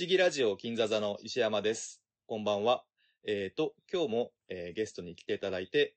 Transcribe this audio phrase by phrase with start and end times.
[0.00, 2.00] 思議ラジオ金座座の石山です。
[2.28, 2.84] こんばんは。
[3.26, 5.96] えっ、と、今日も、えーゲストに来ていただいて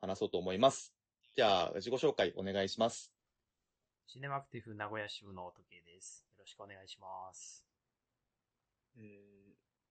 [0.00, 0.92] 話そうと思います。
[1.36, 3.12] じゃあ、自己紹介お願いします。
[4.08, 6.26] シネマクティフ名古屋支部の時計です。
[6.36, 7.64] よろしくお願いします。
[8.96, 9.04] えー、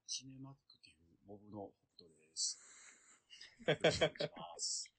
[0.05, 0.94] シネマクティ
[1.26, 2.59] ブモブの北斗です。
[3.66, 4.91] よろしくお願いします。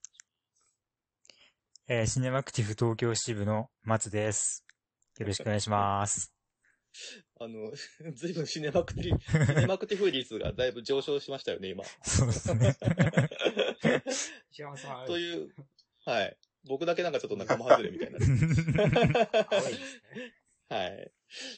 [1.89, 4.65] えーシネマクティブ東京支部の松です。
[5.19, 6.36] よろしくお願いします。
[7.41, 7.73] あの、
[8.15, 11.85] ずいぶんシネマクティ、シネマクティフ率がだいぶ上昇しましたよね、今。
[12.03, 12.77] そうですね。
[14.51, 15.55] 石山さん、という、
[16.05, 16.37] はい。
[16.69, 18.15] 僕だけなんかちょっと仲間外れみたいに
[19.13, 19.27] な。
[20.77, 21.13] はい。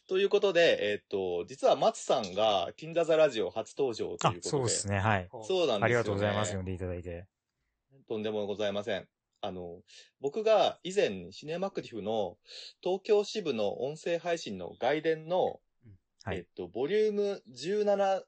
[0.07, 4.51] ということで、えっ、と、実は松さんが、金座座ラジオ初登場とあいうことで。
[4.51, 5.29] そうですね、はい。
[5.31, 5.85] そうなんですよ、ね。
[5.85, 6.55] ありがとうございます。
[6.55, 7.27] 呼んでいただいて。
[8.07, 9.09] とんでもございません。
[9.41, 9.83] あの、
[10.21, 12.37] 僕が以前、シネマクティフの
[12.83, 15.61] 東京支部の音声配信の外伝の、
[16.25, 18.23] はいえっと、ボリューム17、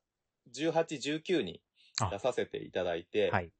[0.54, 1.60] 18、19に
[2.00, 3.50] あ出させていただいて、はい。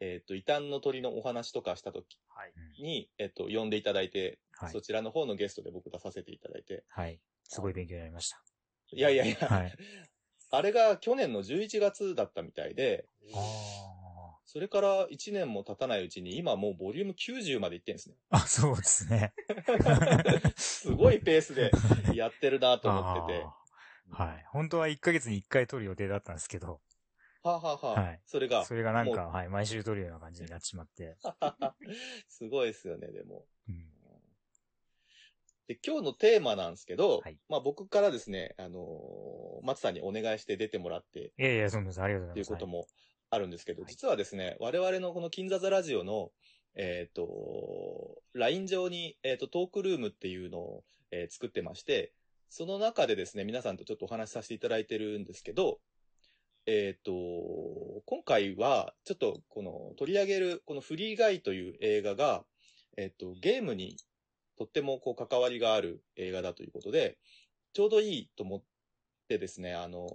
[0.00, 2.82] えっと、異端の鳥のお話とかした時はい。
[2.82, 4.80] に、えっと、呼んでいただいて、はいそ。
[4.80, 7.20] ちらの方のゲストで僕出させていただいて、はい。
[7.44, 8.32] すごい勉強になりまし
[8.92, 9.46] いやいやいや、た。
[9.48, 9.72] はい。
[10.50, 13.95] あれが去年の11月だったみたいで、あ
[14.46, 18.14] それから1年も経たないうちに、今もうボリューム90までいってんですね。
[18.30, 19.34] ーあ、そうですね。
[20.56, 21.72] すごいペースで
[22.14, 23.46] やってるなと思ってて。
[24.08, 24.44] はい。
[24.52, 26.80] 本当は1ヶ月に1回撮る予定だったんですけど、
[27.42, 31.16] はあ、はあはあはいそれがそ、れがなんか、もはい、毎週撮るような感じになってしまって。
[32.28, 33.44] すごいですよね、でも。
[33.68, 33.90] うん。
[35.66, 42.00] で、今日のテーマなんですけど、はいまあ僕からですね、あのー松さんにお願いして出てもらっていやいや、そうです。
[42.00, 42.46] ありがとうございます。
[42.46, 42.86] っていうことも
[43.30, 43.90] あるんですけど、はい。
[43.90, 46.30] 実はですね、我々のこの金座座ラジオの、
[46.74, 52.12] えっ、と、LINE 上に、えっ、と、トークルームっていうのを、えー作ってまして、
[52.48, 55.80] その中でですね、皆さんとちょっとお話しさせていただいてるんですけど、
[56.66, 57.12] えっ、と、
[58.06, 62.44] 今回は、ちょっとこの取り上げる、このフリーガイという映画が、
[62.96, 63.96] えっ、と、ゲームに
[64.56, 67.18] とってもこう関わりがある映画だということで、
[67.72, 68.62] ちょうどいいと思っ
[69.28, 70.08] てですね、あの、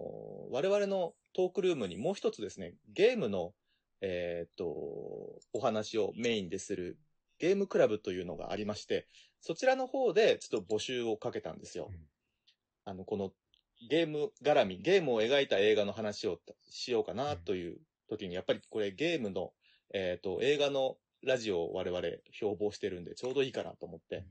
[0.51, 3.53] 我々のトークルームにもう一つですね、ゲームの、
[4.01, 6.97] えっ、と、お話をメインでする
[7.39, 9.07] ゲームクラブというのがありまして、
[9.41, 11.87] そちらの方でちょっと募集をかけたんですよ。
[11.89, 12.11] うん
[12.83, 13.31] あの、この
[13.89, 16.39] ゲーム絡み、ゲームを描いた映画の話を
[16.69, 17.77] しようかなという
[18.09, 19.53] 時に、やっぱりこれゲームの、
[19.93, 24.25] えっ、と、映画のラジオを我々標榜してるんでちょうどいいかなと思って。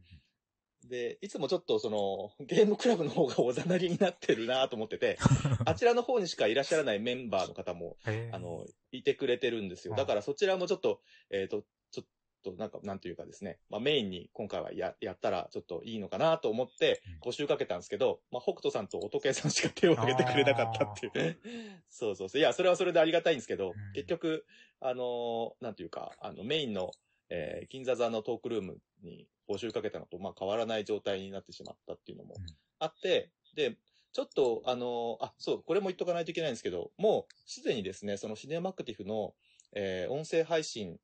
[0.90, 5.18] で、いつもちょっとその、ゲームクラブの方がおざなりになってるなと思ってて、
[5.64, 7.96] あちらの方にしかいらっしゃらないメンバーの方も、
[8.32, 9.94] あの、いてくれてるんですよ。
[9.94, 12.06] あだからそちらもちょっと、えっ、と、ちょっ
[12.42, 21.38] となんか、なんというかですね、まあメインに今回はや、やったらちょっといいのかなと思って募集かけたんですけど、まあ北斗さんと乙計さんしか手を挙げてくれなかったっていう。
[21.88, 22.40] そうそうそう。
[22.40, 24.44] いや、それはそれでありがたいんですけど、うん結局、
[24.80, 26.90] あのーなんていうか、あの、メインの、
[27.28, 32.44] えー金座座のトークルームに募集かけたのと、まあ変わらない状態になってしまったっていうのもうん
[32.78, 33.76] あって、で、
[34.12, 39.34] ちょっと、あのーあ、そう、これも言っとかないといけないんですけど、もう、すでにですね、そのシネマクティフの、
[39.72, 40.98] えー音声配信、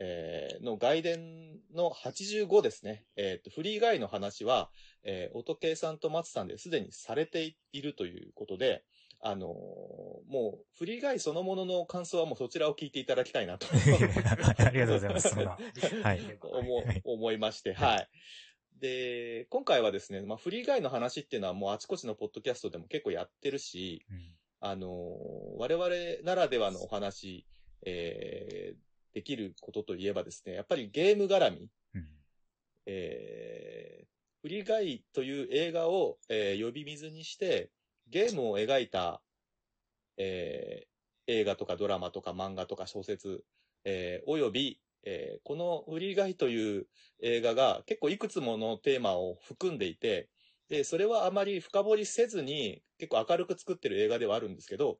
[0.00, 3.04] えーの外伝の85ですね。
[3.16, 4.70] えっ、と、フリーガイの話は、
[5.04, 8.84] えー、音計さんと松さんですでにされているということで、
[9.20, 13.66] あのーもう、フリーガイそのものの感想はもうそちらを聞いていただきたいなと。
[14.58, 15.34] ありがとうございます。
[15.34, 15.58] は
[16.14, 16.38] い。
[16.42, 18.08] 思はい思いまして、はいはい。
[18.78, 27.46] で、今回はですね、まあ、フリーガイの話っていうのはもうあちこちのポッドキャストでも結構やってるし、うんあのー我々ならではのお話、
[27.84, 32.08] えーできることといえばですね、やっぱりゲーム絡み、うん
[32.86, 34.08] えー
[34.40, 37.70] フリーガイという映画を、えー呼び水にして、
[38.10, 39.20] ゲームを描いた、
[40.16, 40.88] えー
[41.30, 43.44] 映画とかドラマとか漫画とか小説、
[43.84, 46.86] えーおよび、えーこのフリーガイという
[47.22, 50.30] 映画が結構いくつものテーマを含んでいて、
[50.70, 54.98] で、それはあまり深掘りせずに結構明るく作ってる映画ではあるんですけど、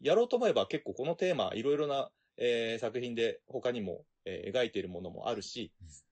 [0.00, 2.08] やろうと思えば結構このテーマ、いろいろな、
[2.38, 5.70] えー作品で他にも、えー描いているものもあるし、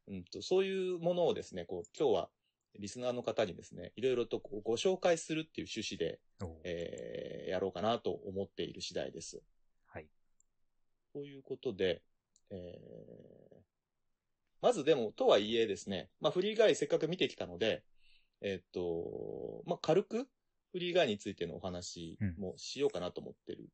[0.08, 2.28] うんと、そういうものをですね、こう、今日は
[2.78, 6.20] リスナーの方にですね、いろいろとこうご紹介するっていう趣旨で、
[6.64, 9.40] えーやろうかなと思っている次第です。
[9.86, 10.08] はい。
[11.12, 12.02] ということで、
[12.50, 13.46] えー
[14.62, 17.84] まずでも、とはいえですね、まあ、フリーガイせっかく見てきたので、
[18.40, 20.26] えっと、まあ、軽く
[20.72, 23.68] フリーガイについてのお話もしようかなと思ってる。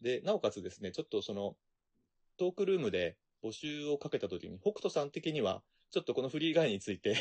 [0.00, 1.56] で、なおかつですね、ちょっとその、
[2.38, 7.14] トークルームで募集をかけたときに、北斗さん的には、ちょっとこのフリーガイについて、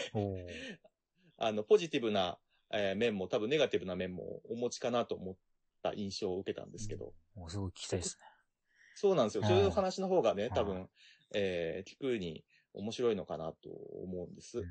[1.44, 2.38] あの、ポジティブな、
[2.72, 5.36] えー面も多分ネガティブな面もお持ちかなと思っ
[5.82, 7.14] た印象を受けたんですけど。
[7.36, 8.26] もうすごい聞きたいですね。
[8.94, 9.42] そうなんですよ。
[9.42, 10.90] うんそういう話の方がね、多う分、
[11.34, 14.60] えー聞くに面白いのかなと思うんです。
[14.60, 14.66] うん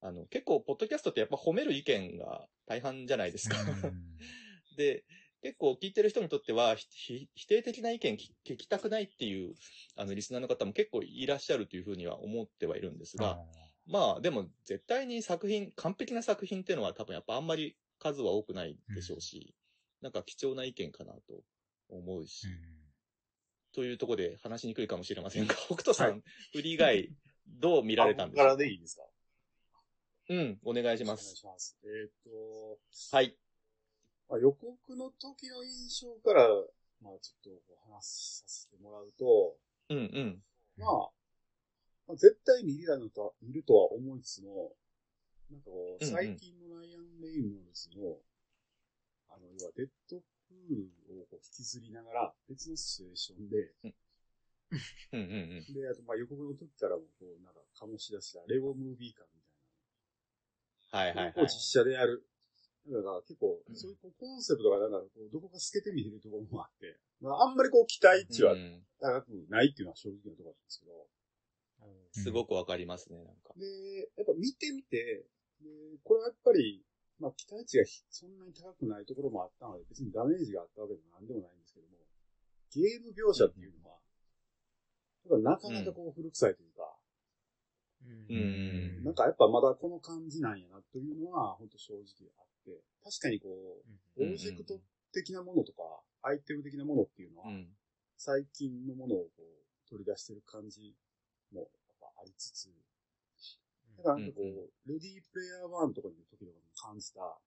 [0.00, 3.56] あの、結構、ポッドキャストってやっぱ褒める意見が大半じゃないですか。
[4.76, 5.02] で、
[5.40, 9.54] 結構聞いてる人にとっては、ひひ否定的な意見聞聞きたくないっていう、
[9.96, 13.42] あの、リスナーの方も結構いらっしゃるというふうには思ってはいるんですが、
[13.86, 19.54] まあ、でも絶対に作品、完璧な作品っていうのは多分やっぱあんまり数は多くないでしょうし、
[20.00, 21.20] なんか貴重な意見かなと
[21.88, 22.74] 思うし、うん
[23.74, 26.22] というところで話しにくいかもしれませんが、 北斗さん、
[26.52, 27.10] フリーガイ、
[27.44, 29.02] どう見られたんでしあょう僕からでいいですか？
[30.28, 31.34] うん、お願いしお願います。
[31.34, 31.76] します。
[31.82, 32.78] えっ、と、
[33.10, 33.36] はい。
[34.28, 36.48] まあ、予告の時の印象から、
[37.00, 39.58] まあちょっとお話しさせてもらうと、
[39.90, 40.44] うんうん。
[40.76, 41.10] まあ、
[42.06, 44.72] まあ、絶対見るのとは、見るとは思いつつも、
[45.50, 48.18] なんかこう、うんうん最近のライアン・レイノルズの、
[49.28, 53.72] あの、要はデッドプールをこう引きずりながら、別のシチュエーションで、
[55.12, 55.74] うんうんうん。
[55.74, 59.40] で、あと、まあ予告の時からもこう、なんか醸し出したレゴムービー感み
[60.92, 61.20] たいな。
[61.20, 61.46] はいはいはい。
[61.46, 62.26] 実写でやる。
[62.86, 70.92] だから結構、そういうコンセプトがなんかこう、どこか透けて見えるところもあって、まああんまりこう期待値はうん高くないっていうのは正直なところなんですけど、
[72.12, 73.52] すごくわかりますね、なんか。
[73.56, 73.66] で、
[74.16, 75.26] やっぱ見てみて、
[75.60, 75.68] で、
[76.02, 76.84] これはやっぱり、
[77.18, 81.98] まあ期待値がひそんなに高くないところもあったので、別にダメージがあったわけでもなんでもないんですけども、
[82.70, 83.98] ゲーム描写っていうのは、
[85.40, 86.96] なかなかこう古臭いというか、
[88.04, 88.38] うんう
[89.00, 93.48] んなんかやっぱまだこの感じなんやなというのは、本当正直あって、確かにこ
[94.16, 94.78] う、うんオブジェクト
[95.12, 95.82] 的なものとか、
[96.22, 97.68] アイテム的なものっていうのは、うん。
[98.16, 100.94] 最近のものをこう取り出してる感じ
[101.54, 102.68] もやっぱありつつ、
[103.96, 104.94] だからなんかこう、うん。
[104.94, 107.38] レディープレイヤー1とかにいる時とかに感じた、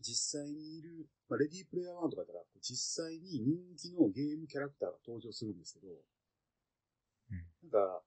[0.00, 5.88] 実際にいる、まあ、レディープレイヤー1とかだったら、実際に人気のゲームキャラクターが登場するんですけど、
[7.62, 8.02] なんか、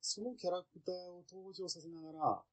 [0.00, 2.44] そのキャラクターを登場させながら、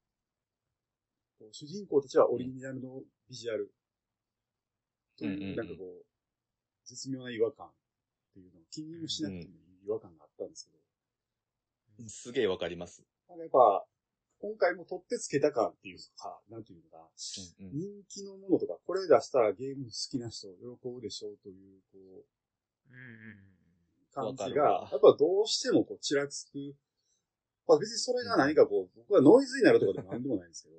[1.38, 3.72] こう主人公たちはオリジナルのビジュアル。
[5.16, 6.06] となんかこう、
[6.84, 7.70] 絶妙な違和感っ
[8.34, 9.54] ていうのを気にもしなくても
[9.86, 10.83] 違和感があったんですけど、
[12.08, 13.04] すげえわかります。
[13.28, 13.84] やっぱ、
[14.40, 17.78] 今回も取ってつけた感っていうか、なんていうのかな、うんうん。
[17.78, 22.24] 人気のものとか、これ出したらゲーム好きな人喜ぶでしょうという、こう、
[24.14, 26.76] 感じがやっぱどうしてもこう、ちらつく。
[27.66, 30.76] まあ別にそれが何かこう、僕はノイズになるとかでも何でもないんですけど、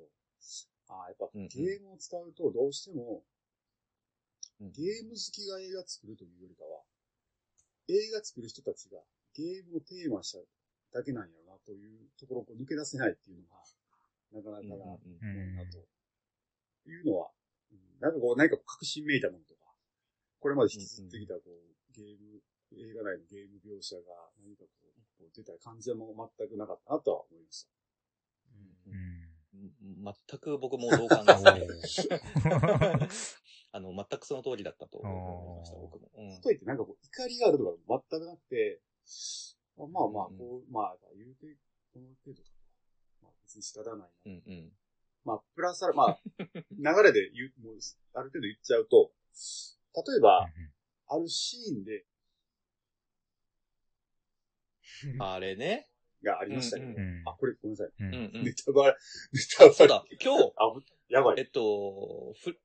[0.94, 3.24] ああ、やっぱゲームを使うとどうしても、
[4.60, 4.70] うん。
[4.70, 6.82] ゲーム好きが映画作るというよりかは、
[7.88, 9.00] 映画作る人たちが
[9.34, 10.38] ゲームをテーマした
[10.92, 13.62] だけなんやろなというところをこう抜け出せないっていうのが、
[14.32, 15.78] なかなかな、うんなと。
[16.88, 17.30] いうのは、
[17.72, 19.72] うんなんかこう、何か確信めいたものとか、
[20.38, 22.40] これまで引きずってきたこう、ゲーム、
[22.76, 24.02] 映画内のゲーム描写が
[24.38, 27.70] 何かこう、一歩出た感じはもう全くなかったなとは思いました。
[28.88, 29.16] うん
[30.30, 31.34] 全く僕も同感で
[31.88, 32.20] すね。
[33.72, 36.10] あの、全くその通りだったと思いました、僕も。
[36.14, 41.56] うんといってなんかこう、怒りがあるとか全くなくて、まあまあまあ、うんこう、まあ、言うて、
[41.92, 42.54] この程度かと。
[43.22, 44.06] まあ別に仕方ないな。
[44.26, 44.72] うんうん。
[45.24, 47.78] まあ、プラスアル、まあ、 流れで言う、もう、
[48.14, 49.12] ある程度言っちゃうと、
[49.94, 50.48] 例えば、
[51.08, 52.06] あるシーンで、
[55.18, 55.88] あれね。
[56.22, 57.92] がありましたけど、うんうんあ、これごめんなさい。
[58.00, 58.52] うんうんうん ネ。
[58.54, 58.96] タバレ、
[59.32, 59.74] ネタバレ。
[59.74, 61.40] そうだ、今日、あ、ぶやばい。
[61.40, 62.56] えっと、ふ、い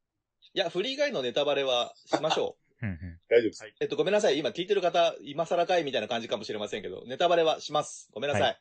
[0.53, 2.85] や、フリー以外のネタバレはしましょう。
[2.85, 3.73] うんうん大丈夫です。
[3.79, 4.37] えっと、ごめんなさい。
[4.37, 8.09] 今聞いてる方、今更かいみたいな感じかもしれませんけど、ネタバレはします。
[8.13, 8.41] ごめんなさい。
[8.43, 8.59] は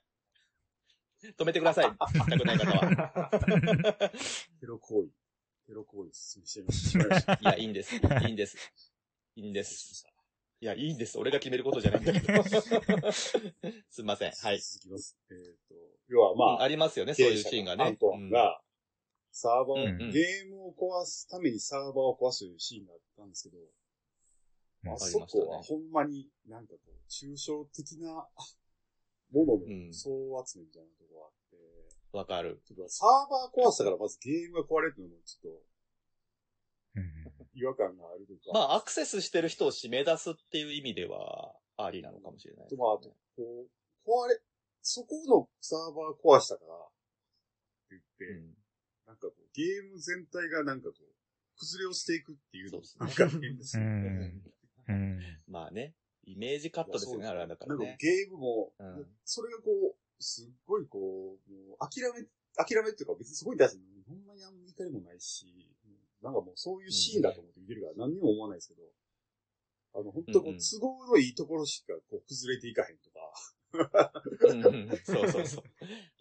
[1.39, 1.87] 止めてください。
[1.87, 3.31] 聞きたくない方は。
[4.61, 5.09] テロ行為。
[5.67, 7.09] テロ行為進めしてしまい
[7.43, 7.97] や、いいんです。
[7.97, 7.99] い
[8.29, 8.57] いんです。
[9.37, 10.07] いいんです。
[10.63, 11.19] いや、いいんです。
[11.19, 12.43] 俺が決めることじゃないんだけど。
[13.13, 14.33] すいません。
[14.33, 14.61] はい。
[14.61, 15.19] 続きます。
[15.31, 15.37] えっ、
[15.69, 15.75] と、
[16.09, 17.97] 要はまあ、ありますよね、そういうシーンがねアン。
[17.97, 18.61] トワンが、
[19.33, 23.59] サーバーを、うんうんゲームを壊すためにサーバーを壊すというシーンがあったんですけど、
[24.85, 28.27] うんあそこはほんまになんかこう、抽象的な
[29.31, 29.89] ものうん。
[29.89, 32.63] の総集めみたいなところがあって、わかる。
[32.65, 35.63] ちょっとサーバー壊したからまずゲームが壊れるっていうのもちょっ
[36.97, 37.25] うん。
[37.25, 43.69] と違和感があるとか、まあ、アクセスしてる人を締め出すっていう意味では、ありなのかもしれないね、まあ、あと、こう、
[44.05, 44.41] 壊れ、
[44.83, 46.89] そこのサーバー壊したから、っ
[47.89, 48.57] て言って、うん。
[49.07, 51.15] なんかこう、ゲーム全体がなんかこう、
[51.57, 54.35] 崩れ落ちていくっていうのそうなんか変ですうよね。
[54.91, 55.95] んうんまあね、
[56.25, 57.97] イメージカットですよね、あれはだからなんかね。
[58.01, 65.47] ゲームも、うんそれがこう、すっごいこう、もう諦め、諦めっていうか別にそこに対してほんまにあんま怒怒りもないし、
[66.23, 68.83] なんかもうそういうシーンだと思って見てるから何にも思わないですけど、
[69.95, 73.21] あの、本当こううんうん都合のいいところしかこう崩れていかへんとか、
[74.49, 75.65] うんうんそうそうそう。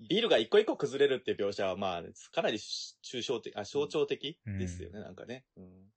[0.08, 5.46] ビルが一個一個崩れるっていう描写は、まあ、かなり抽象的、あ、象徴的ですよね、なんかね。
[5.58, 5.92] うん。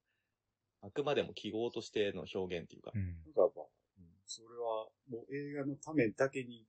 [0.82, 2.98] あくまでも記号としての表現っていうかう。
[2.98, 3.22] ん。
[3.24, 3.66] なんかまあ、
[4.26, 6.66] それはもう映画のためだけに、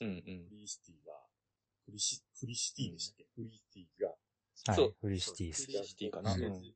[0.00, 1.12] うんうんフリーシティが、
[1.84, 4.14] フリシ、フリシティでしたっけ、フリーシティが、
[4.54, 4.94] そうはい。
[5.00, 5.72] フリーシティですフ。
[5.72, 6.30] リーシティかな。
[6.30, 6.74] 崩れうんて、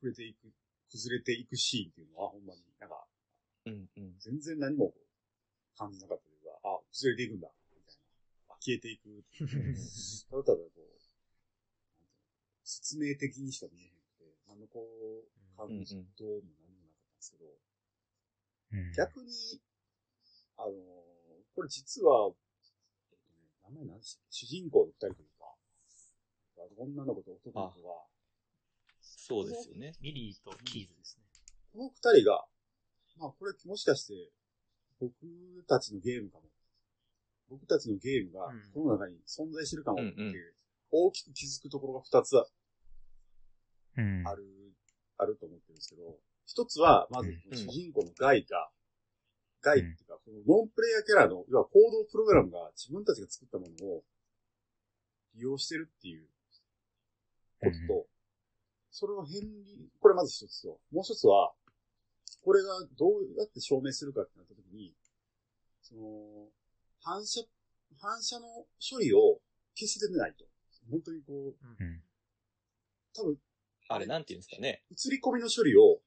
[0.00, 0.52] 崩れていく、
[0.90, 3.04] 崩れていくシーンっていうのは、ほんまになんか、
[3.66, 4.14] うんうん。
[4.20, 4.94] 全然何も
[5.76, 7.96] 感じなかったというか、あ、崩れていくんだ、みたい
[8.48, 8.54] な。
[8.54, 9.24] あ消えていく。
[10.30, 11.00] ただただこう、
[12.62, 13.93] 説明的にしか見え
[14.54, 15.26] へんのこう、
[15.58, 16.30] 感じとも
[16.62, 19.60] 何もなかったんですけど、うん逆に、
[20.56, 20.74] あのー
[21.54, 22.30] これ実は、
[23.10, 24.46] えっとね、名前何でしたっけ？
[24.46, 25.54] 主人公の二人というか、
[26.78, 27.94] 女の子と男の子が、
[29.00, 29.92] そうですよね。
[30.00, 31.22] ミリーとキーズですね。
[31.72, 32.44] この二人が、
[33.18, 34.32] まあこれもしかして、
[34.98, 35.14] 僕
[35.68, 36.44] たちのゲームかも。
[37.48, 40.12] 僕たちのゲームがうん、この中に存在してるかもって
[40.90, 42.34] 大きく気づくところが二つ
[43.96, 44.22] あうん。
[44.36, 44.72] る、
[45.18, 48.70] あると思ってるんですけど、一つは、まずうん主人公のガイが、
[49.62, 54.04] ガイっていうか、このノンプレイヤーキャラの、要は行動プログラムが自分たちが作ったものを
[55.34, 56.28] 利用してるっていう
[57.60, 58.06] ことと、
[58.90, 61.52] それは変理、これまず一つと、もう一つは、
[62.44, 64.92] これがどうやって証明するかってなったときに、
[65.82, 66.48] その、
[67.00, 67.40] 反射、
[67.98, 68.46] 反射の
[68.78, 69.40] 処理を
[69.74, 70.44] 消せてないと。
[70.90, 72.02] 本当にこう、うん。
[73.14, 73.38] 多分、
[73.88, 74.82] あれ、なんて言うんですかね。
[74.90, 76.00] 映り込みの処理を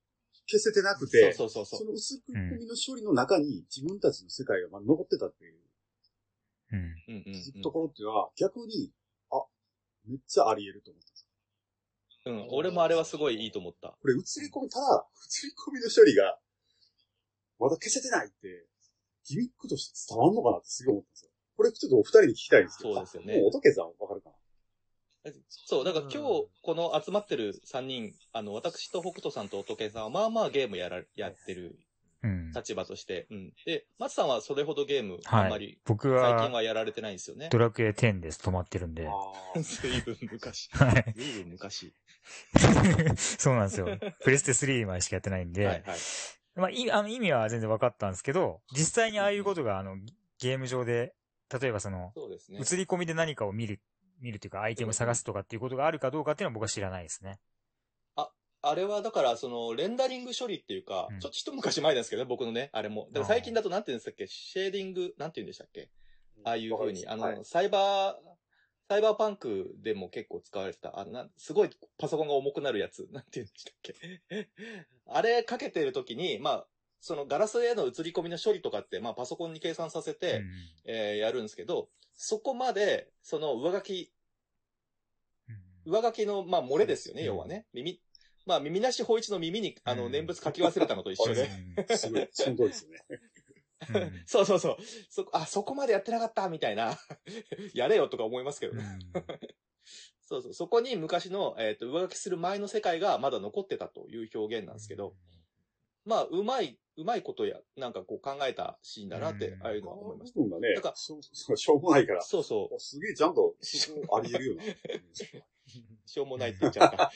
[0.45, 1.79] 消せてなくて、そうそうそうそう。
[1.79, 5.57] その薄く込みの処理の中に自分たちの世界がまあ残ってたっていう
[6.71, 7.59] うん。
[7.59, 8.91] うところっていうのは、逆に、
[9.31, 9.43] あ、
[10.07, 11.07] めっちゃあり得ると思った。
[12.29, 13.95] うん、俺もあれはすごいいいと思った。
[14.01, 15.07] これ映り込み、ただ、
[15.43, 16.37] 映り込みの処理が、
[17.59, 18.67] まだ消せてないって、
[19.25, 21.31] ギミックとして伝わんのかなってすごい思ったんですよ。
[21.55, 22.93] これちょっとお二人に聞きたいんですけど。
[22.95, 24.35] そうですよねあもう、おとけさんわかるかな？
[25.49, 31.77] そう、だから今日、この集まってる3人、あの、私と北斗さんと乙さんは、まあまあゲームやら、やってる
[32.23, 32.51] うん。
[32.51, 33.53] 立場として、うん。
[33.65, 37.49] で、松さんはそれほどゲーム、はいあんまり、僕最近は、はやられてないんですよね。
[37.51, 38.39] ドラクエ10です。
[38.41, 39.07] 止まってるんで。
[39.07, 40.69] あー随分昔。
[40.71, 41.13] はい。
[41.15, 41.93] 随分昔。
[43.17, 43.97] そうなんですよ。
[44.23, 45.99] プレステ3までしかやってないんで、はいはい。
[46.55, 49.97] まあ、いあの意味は全然分かったんですけど、実際にああいうことが、あの、
[50.39, 51.13] ゲーム上で、
[51.61, 52.59] 例えばその、そうですね。
[52.59, 53.79] 映り込みで何かを見る、
[54.19, 57.39] 見るというか、アイテムを探すとかっていうことがあるかどうかっていうのは僕は知らないですね。
[58.63, 61.19] あれはだから、その、レンダリング処理っていうか、うん。
[61.19, 63.07] ちょっと一昔前ですけどね、僕のね、あれも。
[63.11, 64.27] だから最近だとなんて言うんでしたっけ？
[64.27, 65.89] シェーディング、なんて言うんでしたっけ？
[66.43, 67.45] ああいう風に、あの、はい。
[67.45, 68.29] サイバー、
[68.89, 71.69] サイバーパンクでも結構使われてた、あの、なんすごい
[71.99, 74.49] パソコンが重くなるやつ、なんて言うんでしたっけ？
[75.07, 76.67] あれかけてる時に、まあ、
[76.99, 80.51] そのガラスへの映り込みの処理とかって、まあパソコンに計算させて、うん
[80.85, 84.11] えーやるんですけど、そこまで、その上書き、
[85.49, 85.51] う
[85.89, 87.65] ん上書きの、まあ漏れですよね、うん要はね。
[87.73, 88.01] 耳、
[88.45, 91.49] まあ耳なし法一の耳に、あの、うん念仏書き忘れたのと一緒で。
[91.95, 93.05] すごい、その通りですよね。
[93.09, 93.19] うん
[94.25, 94.77] そうそうそう。
[95.09, 96.97] そ、あ、そこまでやってなかった、みたいな。
[97.75, 98.83] やれよとか思いますけどね。
[99.13, 99.23] うん
[100.27, 100.53] そうそう。
[100.53, 105.15] そこに昔の、えっ、と、上書きする前の世界がまだ残ってたという表現なんですけど、
[106.07, 110.39] まあ、うまい、うまいことや、なんかこう考えたシーンだなってう、んああいうのは思いました。
[110.39, 113.55] 部分がねだから、しょうそうしょうもないから、そうそおすげえちゃんと、
[114.15, 114.63] あり得るよな。
[114.63, 114.67] う。
[116.05, 117.11] しょうもないって言っちゃった。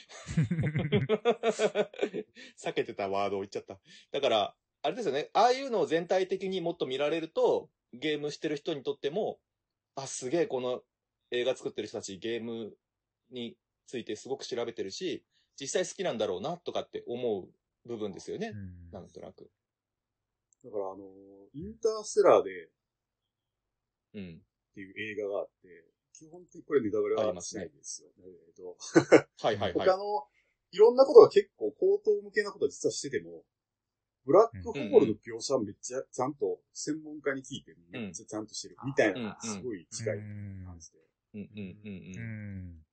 [2.60, 3.80] 避けてたワードを言っちゃった。
[4.12, 5.30] だから、あれですよね。
[5.32, 9.40] ああいうのを全体的にもっと見られると、ゲームしてる人にとっても、
[9.96, 10.84] あ、すげえこの
[11.32, 12.76] 映画作ってる人たちゲーム
[13.30, 13.56] に
[13.88, 15.24] ついてすごく調べてるし、
[15.60, 17.50] 実際好きなんだろうなとかって思う
[17.86, 18.52] 部分ですよね。
[18.54, 19.50] うんなんとなく。
[20.64, 21.04] だからあの、
[21.54, 22.70] インターステラーでっ
[24.14, 24.42] うん。
[24.74, 28.10] ていう映画があって、基本的にこれネタバレありますねはしないですよ。
[28.20, 28.78] えっと、
[29.48, 29.88] はいはいはい。
[29.88, 30.04] 他の、
[30.72, 33.44] いろんなことが結構高等向けなことは実はしてても、
[34.24, 40.18] ブラックホールの描写はめっちゃちゃんと専門家に聞いてめっちゃちゃんとしてるみたいなすごい近い
[40.64, 41.00] 感じで。
[41.34, 42.86] うんうんうんううん。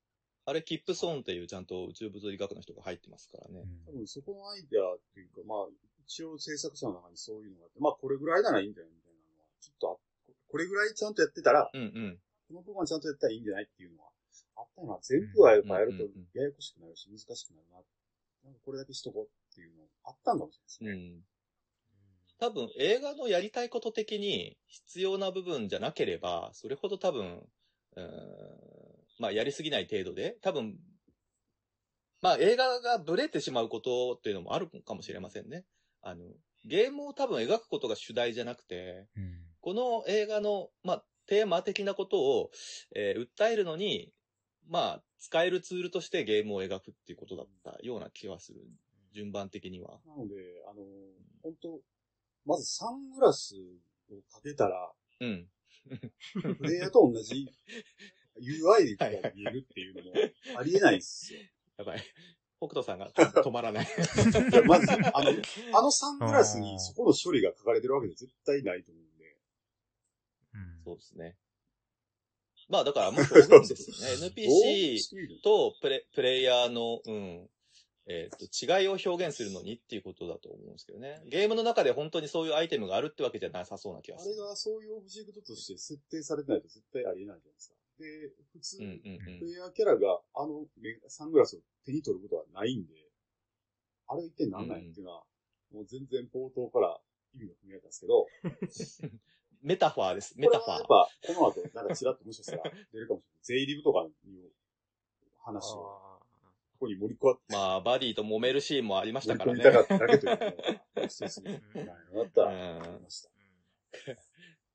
[0.49, 3.65] んあれ、キップソーンっていうちゃんと宇宙物理学の人が入ってますからね。
[3.85, 5.67] 多分そこのアイデアっていうか、まあ、
[6.05, 12.19] 一応制作者の中にそういうのがあって、まあこれぐらいならいいんじゃないみたいなのは、ちょっとあ、これぐらいちゃんとやってたら、うんうん。
[12.49, 14.09] この部分はちゃんとやったらいいんじゃないっていうのは、
[14.57, 14.97] あったよな。
[15.01, 16.03] 全部はやっぱやると
[16.33, 17.77] ややこしくなるし、難しくなるな。
[18.43, 21.13] なんかこれだけしとこうっていうのあったんかもしれないですね。
[21.13, 21.23] うん。
[22.39, 28.88] 多分映画のやりたいこと的に必要な部分じゃなければ、それほど多分、ん
[29.19, 30.77] まあやりすぎない程度で、多分
[32.21, 35.65] まあ映画がブレてしまうことっていうのもあるかもしれませんね。
[36.01, 36.23] あの、
[36.65, 39.39] ゲームを多分描くことが主題じゃなくて、うん。
[39.61, 42.51] この映画の、まあ、テーマ的なことを、
[42.95, 44.11] えー訴えるのに、
[44.67, 48.61] まあ、使えるツールとしてゲームを描くっていうことだったような気はする。
[49.13, 49.99] 順番的には。
[50.05, 50.35] なので、
[50.69, 50.83] あの、
[51.41, 51.79] 本当
[52.45, 53.55] まずサングラス
[54.11, 55.47] をかけたら、うん。
[56.57, 57.47] プレイヤーと同じ
[58.41, 60.11] UI が見えるっていうのも
[60.59, 61.39] ありえないっすよ。
[61.77, 62.03] やばい。
[62.59, 63.85] 北斗さんが止まらない。
[63.85, 65.31] いや、まず、あの、
[65.73, 69.25] あのサングラスにそこの処理が書かれてるわけで絶対ないと思うんで。
[70.55, 71.35] うんそうですね。
[72.67, 74.27] まあだからもう表現ですよね。
[74.35, 77.49] NPC とプレプレイヤーの、うん、
[78.07, 81.21] えっ、と、違いを表現するのにっていうことだと思うんですけどね。
[81.27, 84.35] ゲームの中で本当にそういうアイテムがあるってわけじゃなさそうな気があする。
[84.35, 87.75] れがそういうオブジェクトとして設定されてないと絶対ありえないじゃないですか。
[87.99, 92.93] で、普通、プレイヤーキャラがあのメサングラスを手に取ることはないんで、
[94.07, 95.23] あれ一体何なんやっていうのは、
[95.73, 96.97] もう全然冒頭から
[97.35, 98.25] 意味が不明だったんですけど、
[99.03, 99.19] うん。
[99.61, 100.33] メタファーです。
[100.37, 100.81] メタファーやっ。
[100.87, 102.63] ぱ、この後、なんかちらっともしかしたら
[102.93, 103.65] 出るかもしれない。
[103.65, 104.09] 税リブとかの
[105.43, 106.19] 話を、あ
[106.79, 109.87] ここに盛り込ままあ、バディと揉めるシーンもありましたからね盛り込み。
[109.87, 111.59] たかっただけというのが、一つ、なんや
[112.13, 113.29] ろなったら、うん思いました。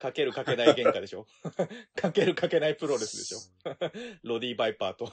[0.05, 1.27] かけるかけない喧嘩でしょ
[1.97, 3.39] かけるかけないプロレスでしょ
[4.23, 5.11] ロディ・バイパーと。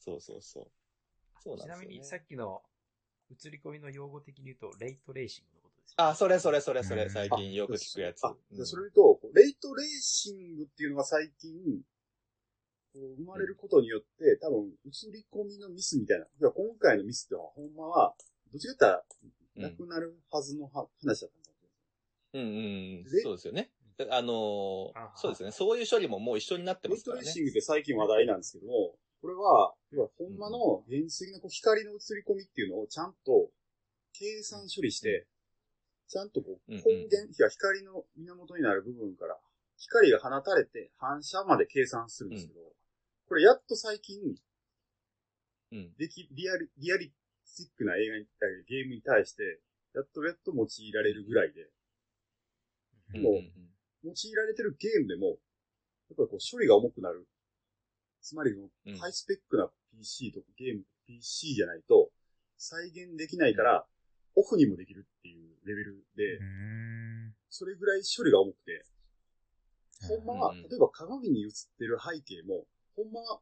[0.00, 0.70] そうそうそう。
[1.40, 2.18] そうちなみになんですよね。
[2.18, 2.62] さっきの
[3.30, 6.10] 映り込みの用語的に言うと、レイトレーシングのことですよね。
[6.10, 8.24] あ、それそれそれそれ、うん最近よく聞くやつ。
[8.24, 11.52] あ、うそれと、レイトレーシングっていうのが最近、
[12.92, 16.26] こう生まれることによって、多分、映り込みのミスみたいな。
[16.50, 18.16] 今回のミスってのは、ほんまは、
[18.50, 21.47] どっちかって言ったら、なくなるはずのは話だったんだ
[22.34, 23.70] うんうんでそうですよね。
[24.10, 25.50] あのーあそうですね。
[25.50, 27.32] そういう処理ももう一緒になってレイトレーますからね。
[27.32, 33.50] シングって最近話題なんですけども、これは、要はほんまの原始的なこう光の映り込みっていうのをちゃんと
[34.12, 35.26] 計算処理して、
[36.06, 39.36] ちゃんとこううんうん根源、いや光の源になる部分から、
[39.76, 42.60] 光が放たれて反射まで計算するんですけど、
[43.26, 44.16] これやっと最近、
[45.72, 45.92] うん。
[45.98, 47.12] でき、リアリ、リアリ
[47.44, 49.60] スティックな映画に、えゲームに対して、
[49.94, 51.68] やっとやっと用いられるぐらいで、
[53.14, 53.52] もううん
[54.04, 55.36] 用いられてるゲームでも、やっ
[56.16, 57.26] ぱりこう処理が重くなる。
[58.20, 58.52] つまり
[58.98, 62.10] ハイスペックな PC とかゲーム、PC じゃないと、
[62.56, 63.86] 再現できないから、
[64.36, 66.38] オフにもできるっていうレベルで。
[67.50, 68.84] それぐらい処理が重くて、
[70.06, 73.40] ほんまは、例えば鏡に映ってる背景も、ほんまは、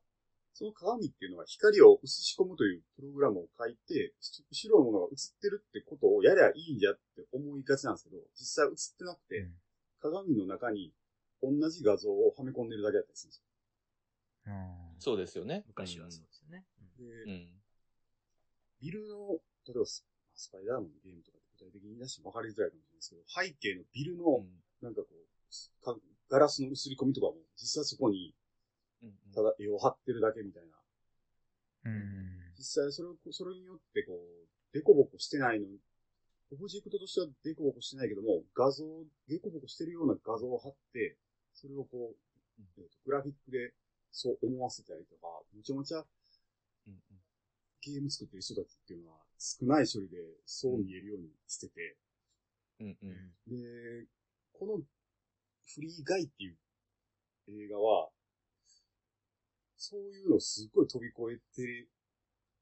[0.56, 4.14] その鏡っていうのは光を映し込むというプログラムを書いて、
[4.48, 9.52] 後ろのものが映ってるってことをやりゃいいんじゃって思いがちなんですけど、実際映ってなくて、うん
[9.98, 10.92] 鏡の中に
[11.42, 13.42] 同じ画像をはめ込んでるだけだったりするんです
[14.46, 15.64] うんそうですよね。
[15.66, 16.64] 昔はそうですよね。
[17.00, 17.24] よ。
[17.26, 17.48] で、うん。
[18.80, 24.46] ビルの、例えばススパイダーマンのゲームとかって具体的に言い出しても分かりづらいかもしれないですけど、背景のビルの、
[24.80, 25.96] なんかこう、か
[26.28, 28.45] ガラスの映り込みとかも、実際そこにうん
[29.34, 31.90] ただ絵を貼ってるだけみたいな。
[31.90, 32.52] うん。
[32.56, 35.66] 実際それを、それによってこう、デコボコしてないの。
[35.66, 35.78] に、
[36.52, 38.84] オブジェクトとしてはデコボコしてないけども、画像、
[39.28, 41.16] デコボコしてるような画像を貼って、
[41.52, 42.16] それをこう、
[42.58, 43.74] えーとグラフィックで
[44.12, 46.94] そう思わせたりとか、むちゃむちゃうん。
[47.82, 51.96] ゲーム作ってる人たちっていうのは少ない処理でそう見えるようにしてて、
[52.80, 53.32] うんうん。
[53.46, 54.06] で、
[54.52, 56.56] このフリーガイっていう
[57.48, 58.08] 映画は、
[59.76, 61.88] そういうのをすっごい飛び越えて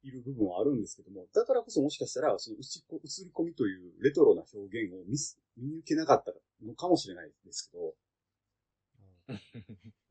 [0.03, 6.33] いる部分はあるんですけども、だからこそもしかしたら、その映りこ映り込みというレトロな表現を見す見抜けなかった
[6.65, 7.95] のかもしれないですけど、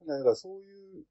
[0.08, 1.06] だからそういう、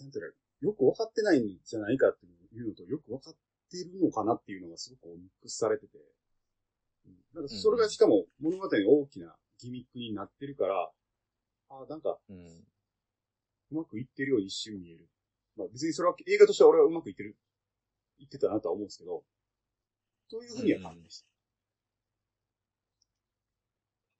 [0.00, 3.34] なんていうの、よくわかってないんじゃないかっていうのと、よくわかっ
[3.70, 5.98] てるのかなっていうのがすごくミックスされてて、
[7.06, 10.90] うんなんかそれがしかも物語の大きなギミックになってるから、
[11.70, 12.18] あなんか
[13.70, 13.74] う。
[13.74, 15.08] まくいってるよ一瞬見える。
[15.56, 17.36] まあ別にそれは映画としては俺はうまくいってる、
[18.18, 19.24] いってたなとは思うんですけど、
[20.30, 21.30] というふうには感じました。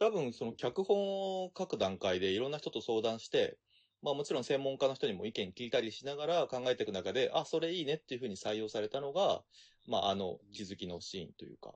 [0.01, 3.59] 多分、その脚本を書く段階でいろんな人と相談して、
[4.03, 9.43] まあもちろん専門家の人にも意見聞いたりしながら考えていく中で、あ、それいいねっていうふうに採用されたのが、
[9.87, 11.75] まああの気づきのシーンというか、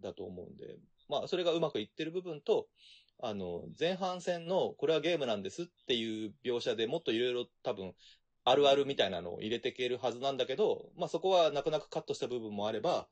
[0.00, 2.66] だと思うんで、まあそれがうまくいってる部分と、
[3.18, 7.94] あの、前半戦のこれはゲームなんですっていう描写でもっといろいろ多分、
[8.44, 13.08] あるあるみたいなのを入れていけるはずなんだけど、まあそこはなかなかカットした部分もあれば、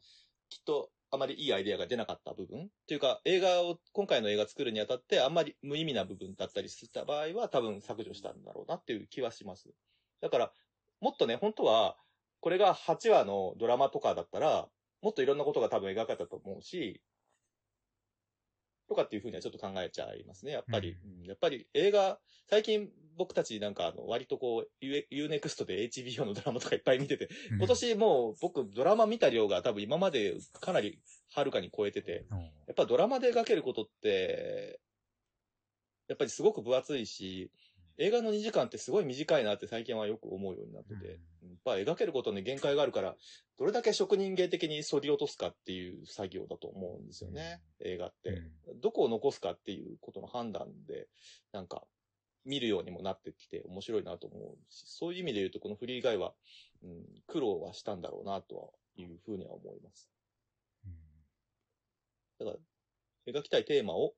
[0.49, 9.71] きっとあまりいいアイデアが出なかった部分っていうか、映画を、今回の映画作るにあたってあんまり無意味な部分だったりした場合は多分削除したんだろうなっていう気はします。
[10.21, 10.53] だから、
[11.01, 11.97] もっとね、本当は、
[12.41, 14.69] これが8話のドラマとかだったら、
[15.03, 17.01] もっといろんなことが多分描かれたと思うし、
[18.89, 20.97] とかっていうふうにはちょっと考えちゃいますね、やっぱり。
[21.21, 21.27] うん。
[21.27, 22.19] やっぱり映画、
[22.49, 27.59] 最近僕たちなんかあの、割とこう、UNEXT で HBO のドラマとかいっぱい見てて、うん。
[27.59, 30.99] 今年もう僕ドラマ見た量が多分今までかなり
[31.33, 32.39] はるかに超えてて、うん。
[32.41, 34.81] やっぱドラマで描けることって、
[36.09, 37.51] やっぱりすごく分厚いし、
[37.97, 41.19] 映画の2時間ってすごい短いなって最近はよく思うようになってて、やっ
[41.65, 43.15] ぱ描けることに限界があるから、
[43.57, 48.43] どれだけ職人芸的に削り落とすかっていう作業だと思うんですよね、映画って。
[48.83, 51.09] どこを残すかっていうことの判断で、
[51.53, 51.85] なんか、
[52.45, 56.35] 見るようにもなってきて面白いなと思うし、そういう意味で言うとこのフリー以外は、
[56.83, 60.11] うん、苦労はしたんだろうなとはいうふうには思います。
[62.39, 64.15] だから、描きたいテーマを、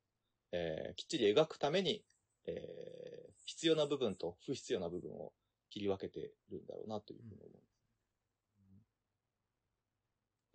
[0.53, 2.03] えーきっちり描くために、
[2.47, 5.33] えー必要な部分と不必要な部分を
[5.71, 7.67] 切り分けてるんだろうなというふうに思います。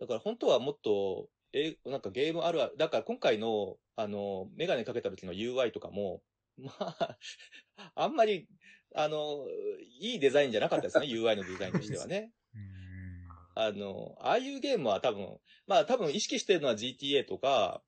[0.00, 6.22] だから本当はもっと、えなんかゲームあるある、だから今回の、あの、メガネかけた時の UI とかも、
[6.58, 7.18] まあ、
[7.94, 8.48] あんまり、
[8.94, 9.46] あの、
[10.00, 12.32] いいデザインじゃなかったですね、 UI のデザインとしてはね。
[12.54, 12.82] うん
[13.54, 17.82] あの、ああいうゲームは多分、まあ多分意識してるのは GTA とか、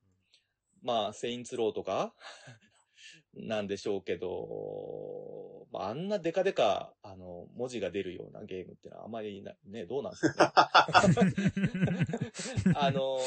[0.83, 2.15] まあ、セインツローとか、
[3.37, 10.53] なんでしょうけど、まあ、あんなデカデカ、あの、文字が出るようなゲームってのはあんまりな、ね、どうなんですか
[12.67, 12.75] ね。
[12.77, 13.19] あの、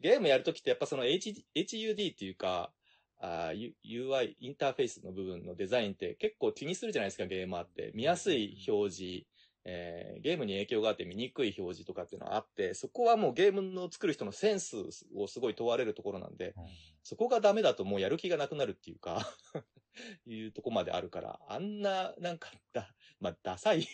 [0.00, 2.72] ゲームやるときってやっぱその H HUD っていうか、
[3.18, 7.92] あー U- UI、インターフェースの部分のデザインって結構気にするじゃないですか、ゲーマーって。
[7.94, 9.26] 見やすい表示、
[9.64, 14.76] えーゲームに影響があって見にくい表示とかっていうのはあって、そこはもうゲームの作る人のセンス
[15.16, 16.54] をすごい問われるところなんで、
[17.02, 19.26] そこがダメだともうやる気がなくなるっていうか、
[20.26, 23.86] いうとこまであるから、あんな、なんか、だ、まあ、ダサい、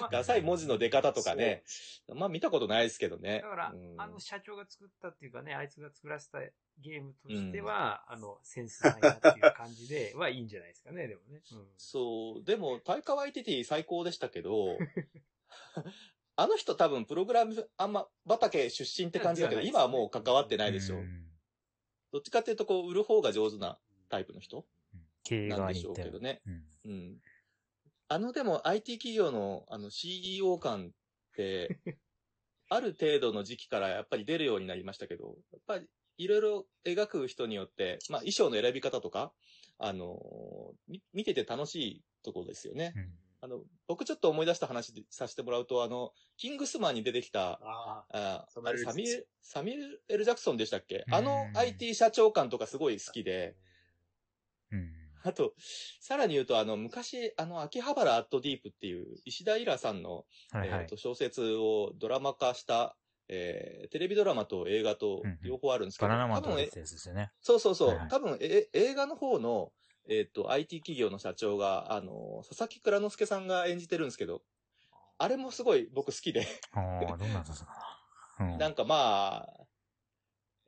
[0.00, 1.62] まあダサい文字の出方とかね、
[2.14, 3.40] まあ見たことないですけどね。
[3.42, 3.94] だから、うん。
[4.00, 6.40] あの社長が作ったっていうかね、あいつが作らせた
[6.80, 11.42] ゲームとしては、あの、センスないなっていう感じで、 はいいんじゃないですかね、でもね。
[11.52, 11.68] うん。
[11.76, 14.78] そう、でも、タイカワイティティ最高でしたけど、
[16.36, 20.96] あの人多分プログラムあんま畑出身って感じだけど、今はもう関わってないでしょ。
[22.12, 24.66] どっちかっていうと、こう、売る方が上手なタイプの人
[25.24, 26.42] 経営なんでしょうけどね。
[26.46, 26.64] うん。
[26.84, 27.20] うん。
[28.08, 30.90] あの、でも IT 企業の、あの CEO 感っ
[31.34, 31.68] て、
[32.68, 39.32] ある程度の時期からやっぱり出るようになりましたけど、やっぱりいろいろ描く人によって、まあ衣装の選び方とか、
[39.78, 42.92] あのみ見てて楽しいところですよね。
[42.96, 43.18] うん。
[43.40, 51.04] あの、僕ちょっと思い出した話でさせてもらうと、あの、キングスマンに出てきた、ああサミュエルあれサミュエジャクル、ジャクソンでしたっけ？
[51.06, 51.14] うん。
[51.14, 53.56] あの IT 社長官とかすごい好きで、
[54.70, 55.54] うんあと、
[56.00, 60.96] さらに言うと、あの、昔、あの、秋葉原アットディープっていう、石田イラさんの、はいはいえっと、。
[60.96, 62.96] 小説をドラマ化した、
[63.28, 67.32] えーテレビドラマと映画とうんうん両方あるんですけど、バナナマンですよね。
[67.40, 69.72] そうそうそう、はいはい多分え、映画の方の、
[70.10, 74.42] えっ、と、IT 企業の社長が、あの、佐々木蔵之介さんが演じてるんですけど、
[75.16, 77.64] あれもすごい僕好きで、ああ、どんなだったか
[78.38, 78.46] な。
[78.46, 79.64] うんなんかまあ、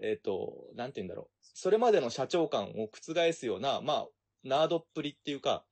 [0.00, 1.46] えっ、と、なんて言うんだろう。
[1.58, 4.06] それまでの社長感を覆すような、まあ、
[4.46, 5.64] ナードっぷりっていうか、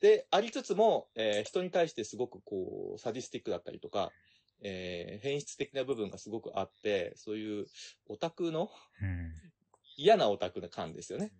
[0.00, 4.12] で、ありつつも、えー人に対してすごくこう、サディスティックだったりとか、
[4.62, 7.66] えー変質的な部分がすごくあって、そういう
[8.08, 8.70] オタクの
[9.96, 11.32] 嫌なオタクな感ですよね。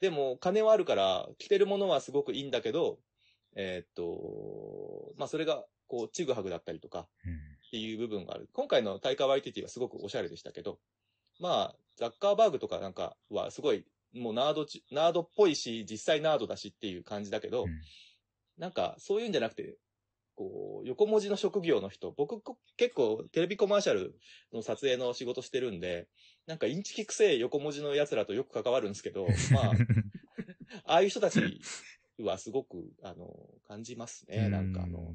[0.00, 3.00] でも、金はあるから、着てるものはすごくいいんだけど、
[3.56, 7.08] えーっと、まあ、それが、こう、ちぐはぐだったりとか、
[7.68, 8.48] っていう部分がある。
[8.52, 10.78] 今回のタイカワイティティはすごくおしゃれでしたけど、
[11.40, 17.68] まあ、ザッカーバーグとかなんかはすごい、もうナードち、ナードっぽいし、実際ナードだしっていう感じだけど、うん
[18.58, 19.76] なんか、そういうんじゃなくて、
[20.34, 24.18] こう、横文字の職業の人、僕こ結構テレビコマーシャル
[24.52, 26.08] の撮影の仕事してるんで、
[26.46, 29.72] なんかインチキくせえ横文字の奴らとよく関わるんですけど、まあ、
[30.84, 31.40] ああいう人たち
[32.20, 34.48] はすごく、あの、感じますね。
[34.48, 35.14] なんかあの、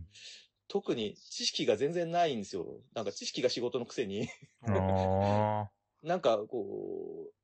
[0.68, 2.82] 特に知識が全然ないんですよ。
[2.94, 4.30] なんか知識が仕事のくせに、
[4.62, 5.70] あ
[6.02, 7.43] なんかこう、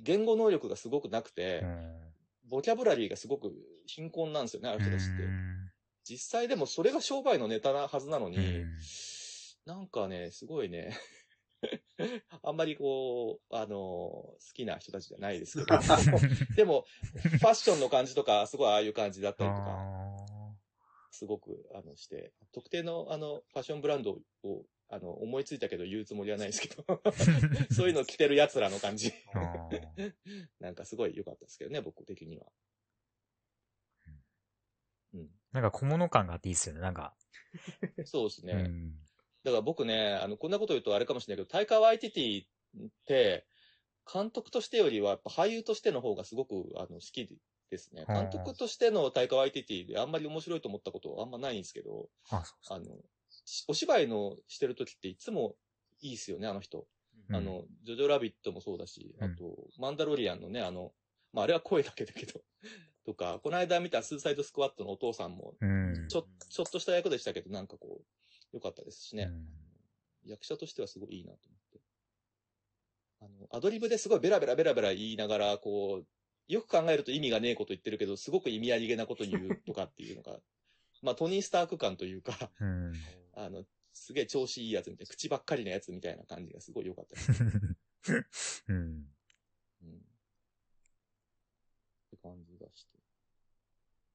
[0.00, 1.64] 言語能力がすごくなくて
[2.50, 3.52] ボキャブラリーがすごく
[3.86, 5.22] 貧困なんですよね、あの人たちって。
[5.22, 5.28] う。
[5.28, 5.70] ん。
[6.04, 8.78] 実際でもそれが商売のネタなはずなのに、うん。
[9.66, 10.98] なんかね、すごいね、
[12.42, 15.78] あんまりこう、あの、好きな人たちじゃないですけど、
[16.56, 20.54] でも、ファッションの感じとか、すごいああいう感じだったりとか、あ
[21.12, 26.84] すごく、あの、して、特定の、あの、ファッションブランドを、あの、思いついたけど言うつもりはないですけど、
[27.72, 29.12] そういうの着てる奴らの感じ。
[30.58, 32.46] なんかすごい良かったですけどね、僕的には。
[35.14, 35.30] うん。
[35.52, 37.14] なんか小物感があっていいっすよね、なんか。
[38.04, 38.52] そうですね。
[38.54, 38.98] うん。
[39.44, 43.46] だから僕ね、あの、こんなこと言うとあれかもしれないけど、タイカー・ワイティティって、
[44.12, 47.28] 監督としてよりは、やっぱ俳優としての方がすごく、あの、好き
[47.70, 48.04] ですね。
[48.06, 52.42] はあ監督としてのタイカー・ワイティティであんまり面白いと思ったことはあんまないんですけど、あ、
[52.80, 52.88] の、し
[53.68, 55.56] お芝居のしてる時っていつも
[56.00, 56.86] いいですよね、あの人。
[57.28, 60.92] うんあの、ジョジョラビットもそうだし、うんあと、マンダロリアンのね、あの、
[61.32, 62.42] まあ、あれは声だけだけど、
[63.06, 66.08] とか、この間見たスーサイドスクワットのお父さんも、うん。
[66.08, 68.04] ちょ、ちょっとした役でしたけど、なんかこう、
[68.52, 69.24] 良かったですしね。
[69.24, 69.60] うん
[70.24, 71.80] 役者としてはすごいいいなと思って。
[73.20, 80.40] あの、アドリブですごいベラベラベラベラ言いながら、こう、よく考えると意味がねえこと言ってるけど、すごく意味ありげなこと言うとかっていうのが、
[81.02, 82.92] まあ、トニー・スターク感というか、うん。
[83.44, 87.20] あの、すげえ調子いいやつみたいな、口ばっかりのやつみたいな感じがすごい良かったで
[88.30, 88.64] す。
[88.68, 88.76] うん。
[89.82, 89.96] うん。
[89.96, 90.00] っ
[92.10, 92.98] て感じがして。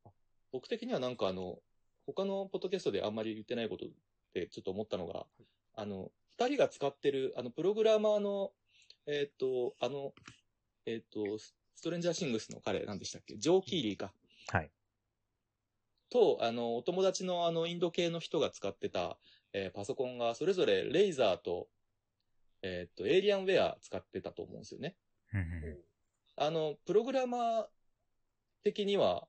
[0.05, 0.09] あ
[0.51, 1.61] 僕的にはなんかあの、
[2.05, 3.89] 他のポッドキャストであんまり言ってないことっ
[4.33, 5.27] てちょっと思ったのが、
[5.73, 8.53] あの、二人が使ってる、あの、プログラマーの、
[9.07, 10.13] えーっ、と、あの、
[10.85, 13.37] えーっ、と、スストレンジャーシングスの彼、なんでしたっけ？
[13.37, 14.13] ジョー・キーリーか。
[14.47, 14.71] はい。
[16.09, 19.17] と、あの、お友達のあの、インド系の人が使ってた、
[19.53, 21.67] えーパソコンが、それぞれレイザーと、
[22.61, 24.95] えーっ、と、エイリアンウェア使ってたと思うんですよね。
[25.63, 25.77] うん
[26.37, 27.67] あの、プログラマー
[28.63, 29.27] 的には、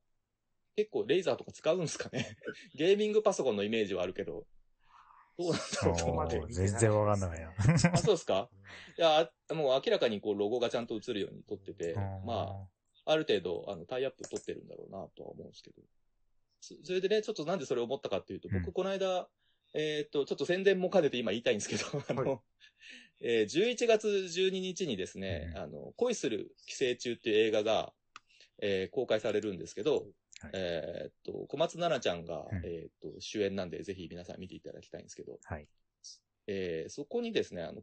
[0.74, 2.36] 結構レーザーとか使うんですかね
[2.74, 4.46] ゲーミングパソコンのイメージはあるけど、
[5.38, 5.96] どうなんだろう。
[6.52, 7.54] 全然わかんないな。
[7.92, 8.50] あ、そうですか？
[8.98, 12.68] いや、あもう明らかにこうロゴがちゃんと映るように撮ってて、あま
[13.04, 15.82] あ、ある程度、あの、タイアップ取ってるんだろうなとは思うんですけど。
[16.66, 18.60] そそれでね、ちょっとなんでそれを思ったかっていうと、うん。
[18.62, 19.28] 僕この間、
[19.74, 22.40] えーっと、ちょっと宣伝も兼ねて今言いたいんですけど、あの、はい
[23.20, 27.92] えー11月12日にですね、うんあの、恋する寄生虫っていう映画が、
[28.60, 30.06] えー公開されるんですけど、
[30.40, 30.50] はい。
[30.54, 35.66] えーっと、小松菜奈ちゃんが、うんえーっと、主演なんで、ぜひ皆さん見ていただきたいんですけど、はい。
[36.46, 37.82] えーそこにですね、あの、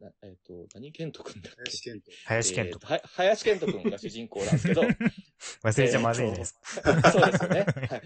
[0.00, 1.70] なえーっと、何健人くんだっけ？
[1.70, 2.10] 林健人。
[2.24, 2.78] 林健人。
[2.80, 4.82] 林健人くんが主人公なんですけど、
[5.62, 7.10] 忘れちゃまずいですか。
[7.10, 7.66] そうですよね。
[7.90, 8.02] はい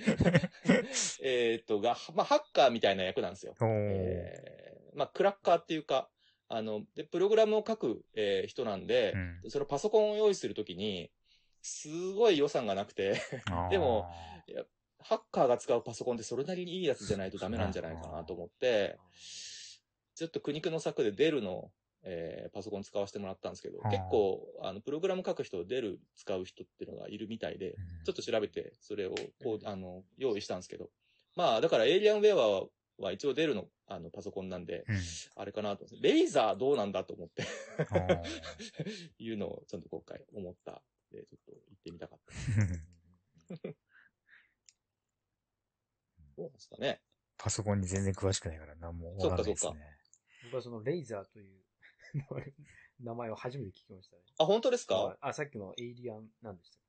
[1.22, 3.55] えーっと、が、まあ、ハッカーみたいな役なんですよ。
[3.61, 6.09] えーまあ、クラッカーっていうか、
[6.48, 9.12] あの、で、プログラムを書く、えー人なんで
[9.44, 11.11] う、んそのパソコンを用意するときに、
[11.62, 13.20] すごい予算がなくて、
[13.70, 14.07] でも、
[15.01, 18.98] ハッカーが使うパソコンってそれなりにいいやつじゃないとダメなんじゃないかなと思って、
[20.14, 21.70] ちょっと苦肉の策でデルの、
[22.02, 30.90] えーパソコン使わせてもらったんですけど、結構、あの、プログラム書く人、デル使う人っていうのがいるみたいで、うんちょっと調べて、それを、こう、あの、用意したんですけど。
[31.37, 32.66] まあ、だから、エイリアンウェアは、
[32.98, 34.96] は一応デルの、あの、パソコンなんで、うん
[35.37, 37.44] あれかなとレイザーどうなんだと思って、
[39.18, 40.82] いうのをちょっと今回思ったん
[41.12, 42.32] で、ちょっと言ってみたかった。
[46.37, 47.02] どうなんですかね。
[47.37, 49.84] パソコンに全然詳しくないから何もわかんないですそっかね。
[50.44, 51.67] 僕はそのレイザーという
[53.01, 54.23] 名前を初めて聞きましたね。
[54.38, 55.16] あ、本当ですか？
[55.21, 56.81] あ、さっきのエイリアンなんでしたっ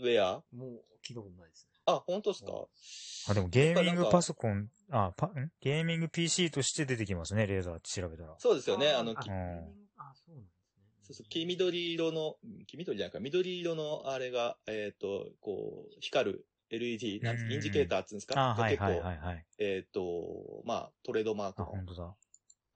[0.00, 0.42] ウェア？
[0.50, 0.70] けもう
[1.06, 1.80] 聞いたことないですね。
[1.86, 2.52] あ、本当ですか？
[3.30, 5.50] あ、でもゲーミングパソココン、あ、パ、ん？
[5.60, 8.34] ゲーミング PC として出てきますね、レーザーって調べたら。
[8.38, 8.90] そうですよね。
[8.90, 9.34] あの、あきうん
[9.96, 10.84] あ、そうなんですね。
[11.02, 18.38] そうそう黄緑色の、うん黄緑じゃないか、緑色のあれが、えっ、と、こう、光る LED、なんインジケーターっていうんですか？
[18.38, 19.46] あ、はいはいが結構、はいはい。
[19.58, 22.14] えっ、と、まあ、トレードマークあ、の本当だ。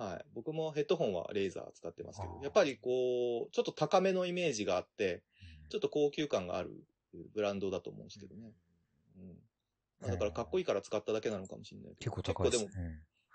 [0.02, 0.24] はい。
[0.34, 5.22] 僕もヘッドホンはレーザー使ってますけどやっぱりこう、ちょっと高めのイメージがあって、
[5.68, 6.70] ちょっと高級感がある
[7.34, 8.52] ブランドだと思うんですけどね。
[9.16, 9.38] うん。
[10.00, 12.16] まあだからかっこいいから使っただけなのかもしれないけど。
[12.16, 12.88] 結構高いです結構ね。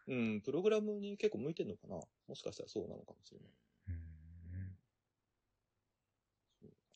[0.07, 1.95] でも、うん、プログラムに結構向いてんのかな？
[1.95, 3.49] もしかしたらそうなのかもしれない。
[3.87, 4.01] うんうん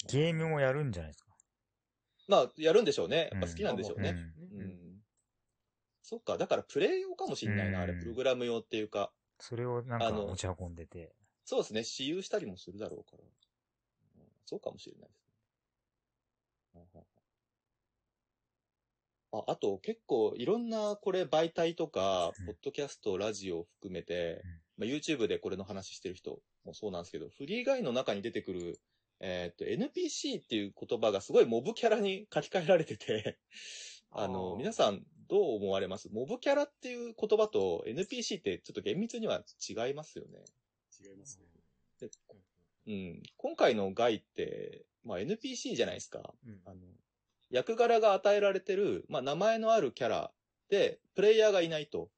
[0.08, 1.32] ゲームもやるんじゃないですか？
[2.28, 3.30] まあ、やるんでしょうね。
[3.32, 4.10] やっぱ好きなんでしょうね。
[4.52, 5.04] うんうん。
[6.02, 7.94] そっか、だからプレイ用かもしれないな、あれ。
[7.94, 9.14] うんプログラム用っていうか。
[9.42, 11.14] それをなんか持ち運んでて。
[11.44, 11.84] そうですね。
[11.84, 13.24] 私有したりもするだろうから。
[13.24, 13.30] うん
[14.46, 17.04] そうかもしれないですね。
[19.34, 24.42] あ、あと結構いろんなこれ媒体とかうん、ポッドキャスト、ラジオを含めて、
[24.78, 28.80] まあ、YouTube でこれの話してる人もそうなんですけど、フリーガイの中に出てくる、
[29.22, 33.40] えーっと、NPC っていう言葉がすごいモブキャラに書き換えられてて、
[34.12, 35.02] あの、皆さん
[35.32, 36.10] どう思われます？
[36.12, 40.44] モブキャラっていう言葉と NPC ってちょっと厳密には違いますよね。
[41.00, 41.46] 違いますね。
[42.02, 42.10] で
[42.88, 43.24] うん。
[43.38, 46.34] 今回のガイって、まあ NPC じゃないですか。
[46.46, 46.76] うんあの、
[47.50, 50.32] 役柄が与えられてる、まあ名前のあるキャラ
[50.70, 52.10] で、プレイヤーがいないと。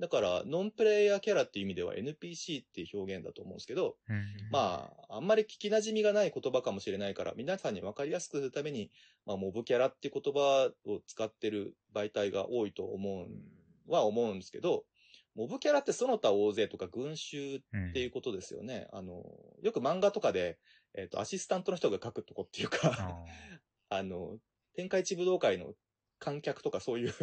[0.00, 4.24] だから、ノンプレイヤーキャラっていう意味では NPC っていう表現だと思うんですけど、うん。
[4.52, 8.90] まあ、あんまり聞き馴染みがない言葉かもしれないから、皆さんに分かりやすくするために、
[9.26, 14.84] まあ、モブキャラっていう言葉を使ってる媒体が多いと思うん、は思うんですけど、
[15.34, 18.88] モブキャラってその他大勢とか群衆うんっていうことですよね。
[18.92, 19.24] あの、
[19.62, 20.58] よく漫画とかで、
[20.94, 23.24] えっ、と、アシスタントの人が書くとこっていうか、あ
[23.98, 24.38] あの、
[24.74, 25.74] 天下一武道会の
[26.18, 27.14] 観客とかそういう、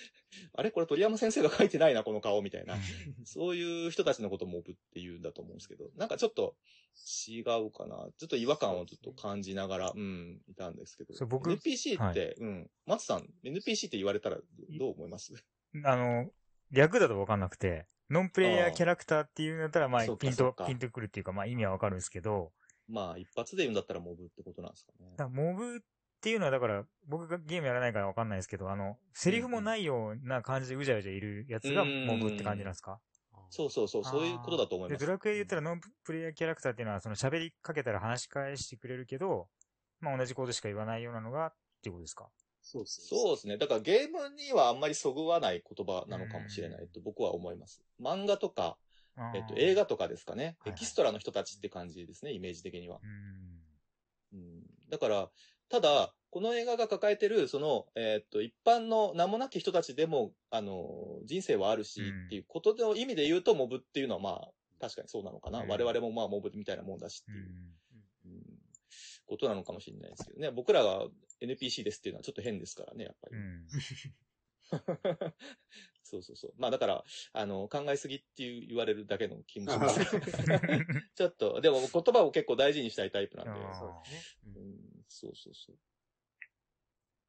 [0.54, 0.70] あれ？
[0.70, 2.76] これ鳥山先生が書いてないな、この顔、みたいな。
[3.24, 6.56] そういう人たちのことをモブって言うんだと思うんですけど、なんかちょっと
[7.28, 8.08] 違うかな。
[8.18, 11.26] ちょっと違和感をちょっと感じながら、うん、いたんですけど。
[11.26, 12.70] 僕 NPC って、はいうん。
[12.86, 14.36] 松さん、NPC って言われたら
[14.78, 15.32] どう思います？
[15.84, 16.30] あの、
[16.70, 22.52] 略だとわかんなくて、ノンプレイヤーキャラクターっていうんだったら、まあピンとピンとくるっていうか、まあ意味はわかるんですけど、
[22.88, 25.14] まあ、一発で言うんだったらモブってことなんですかね。
[25.16, 25.80] だモブっ
[26.26, 32.98] ていうのは、だから、僕がゲームやらないからわかんないですけど、あの、セリフもないような感じでうじゃうじゃいるやつがうんモブって感じなんですか？
[33.48, 34.98] そうそうそう、そういうことだと思います。
[34.98, 39.46] で、ドラクエで言ったらノンプレイヤーキャラクターっていうのは、その喋りかけたら話し返してくれるけど、
[40.00, 42.28] まあ同じことしか言わないようなのが、っていうことですか？
[42.60, 43.06] そうですね。
[43.08, 43.56] そうですね。
[43.56, 47.84] だからゲームにはあんまりそぐわない言葉なのかもしれないと僕は思います。
[48.02, 48.76] 漫画とか、
[49.34, 50.56] えっと、映画とかですかね。
[50.66, 52.98] エキストラの人たちって感じですね、イメージ的には。
[54.32, 54.38] うん。
[54.38, 55.30] うん、だから、
[55.68, 65.60] ただ、この映画が抱えてる、その、えっと、一般の名もなき人たちでも、あの、人生はあるし、うんっていうことの意味で言うと、モブっていうのはまあ、確かにそうなのかな。
[65.60, 68.42] うん我々もまあ、モブみたいなもんだしってういう、んうん
[69.26, 70.50] ことなのかもしれないですけどね。
[70.52, 71.06] 僕らが
[71.40, 73.36] NPC ですっていうのはちょっと変ですからね、やっぱり。
[73.36, 73.66] うん。
[76.06, 76.54] そうそうそう。
[76.56, 80.26] まあだから、あの、考えすぎっていう言われるだけの気もしますけど。
[81.16, 83.52] ちょっと、でも言葉を結構大事にしたいタイプなんで。
[83.74, 84.54] そうですね。
[84.56, 85.76] うん、そうそうそう。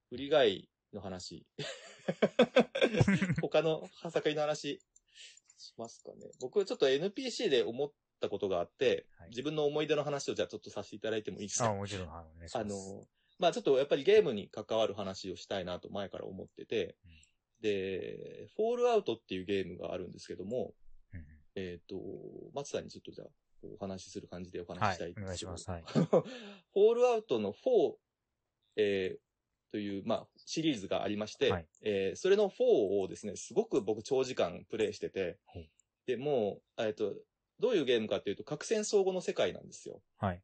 [0.09, 1.45] 振り返りの話。
[3.41, 4.79] 他の作品の話
[5.57, 6.29] しますかね。
[6.39, 12.59] 僕ちょっと NPC で思ったことがあって、はい自分の思い出の話をじゃあちょっとさせていただいてもいいですあ、かもちろん、はい、お願いします。
[12.59, 13.07] あの、
[13.39, 16.95] まあちょっとやっぱりゲームに関わる話をしたいなと前から思ってて、
[17.61, 20.73] で、フォールアウトっていうゲームがあるんですけども、
[21.13, 21.95] うんえっ、と、
[22.53, 23.27] 松さんにちょっとじゃあ、
[23.63, 25.69] お話しする感じでお話はいししたいん、ですけどお願いします。
[25.71, 25.83] はい。
[25.91, 27.95] フォールアウトの4、
[28.75, 29.19] えー
[29.69, 32.63] という、まあ、シリーズがありまして、はいえーそれの4
[33.01, 35.65] をですね、すごく僕長時間プレイしててほう、
[36.05, 37.15] で、もう、えっと、
[37.59, 40.01] どういうゲームかっていうと、核戦相互の世界なんですよ。
[40.17, 40.41] はい。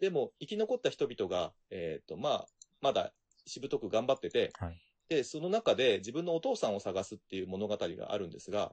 [0.00, 2.46] でも、生き残った人々が、えっと、まあ、
[2.80, 3.14] まだ
[3.46, 4.80] しぶとく頑張ってて、はい。
[5.08, 8.72] で、その中で自分のお父さんを探すっていう物語があるんですが、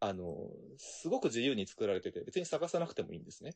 [0.00, 3.54] あの、すごく自由に作られてて、別に探さなくてもいいんですね。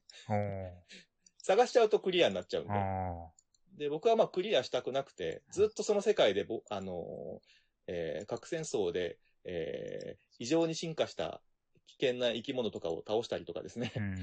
[1.42, 2.72] 探しちゃうとクリアになっちゃうんで。
[2.72, 3.30] あ
[3.78, 7.40] で、僕はまあクリアしたくなくて、ずっとその世界でぼ、あのー
[7.86, 11.42] えー核戦争で、えー異常に進化した
[11.86, 14.00] 危険な生き物とかを倒したりとかですねー。
[14.00, 14.02] う。
[14.02, 14.16] ん。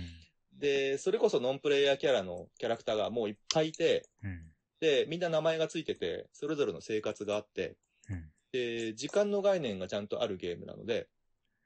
[0.60, 4.52] で、それこそノンプレイヤーキャラのキャラクターがもういっぱいいて、うん。
[4.80, 7.76] で、みんな名前がついてて、それぞれの生活があって、
[8.10, 8.32] うん。
[8.52, 11.08] で、時間の概念がちゃんとあるゲームなので、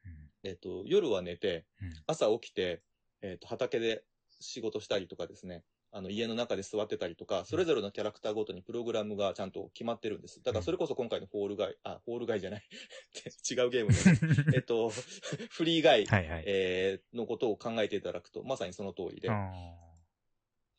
[0.06, 2.82] うんえっ、と、夜は寝てうん、朝起きて、
[3.22, 4.04] えっ、と、畑で
[4.40, 10.42] 仕事したりとかですね、あの、家の中で座ってたりとか、それぞれのキャラクターごとにプログラムがちゃんと決まってるんです。
[10.42, 12.64] だからそれこそ今回のフォールガイ、あ、フォールガイじゃない。
[13.52, 16.44] 違うゲームで、 えっと、フリーガイ、はいはい。
[16.48, 19.30] えーのことを考えていただくと、まさにその通りで。
[19.30, 19.52] あ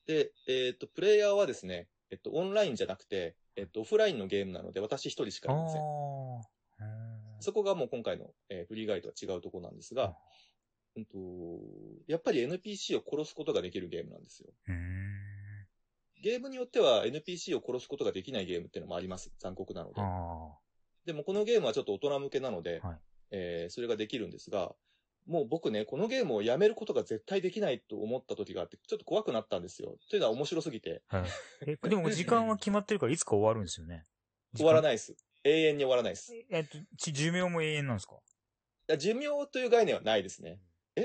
[0.07, 5.83] で、えっと、プレイヤーはですね、えっと、オンラインじゃなくて、えっと、オフラインのゲームなので、私一人しーかいません。
[7.41, 10.15] そこがもう今回の、えーフリーガイとは違うところなんですが、
[10.95, 11.17] うんと、
[12.07, 14.51] やっぱり NPC を殺すことができるゲームなんですよ。
[16.23, 19.33] ゲームによっては NPC を殺すことができないゲームっていうのもあります。
[19.39, 20.01] 残酷なので。
[20.01, 20.53] あ
[21.07, 22.99] でもこのゲームはちょっと大人向けなので、はい
[23.31, 24.75] えーそれができるんですが、
[25.27, 29.97] もう僕ね、このゲームをやめることが絶対できないと思った時があって、ちょっと怖くなったんですよ。
[30.11, 31.19] というのは面白すぎて、あ。
[31.19, 31.31] はい。
[31.67, 34.05] え、でも時間は決まってるからいつか終わるんですよね。
[34.55, 34.57] い。
[34.59, 35.17] 終わらないです。
[35.45, 36.37] 永遠に終わらないです。
[36.37, 38.17] いえっと、ち寿命も永遠なんですか？
[38.89, 40.61] や寿命という概念はないですね。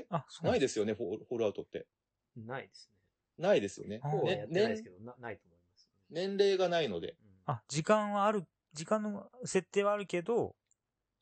[0.10, 1.88] あ、そうないでですよね、フォールアウトって。
[2.36, 2.98] ないですね。
[3.38, 4.00] ないですよね。
[4.00, 5.90] こうはねやってないですけど、なないと思います。
[6.10, 7.12] 年齢がないので。
[7.12, 10.56] うんあ、時間はある、時間の設定はあるけど、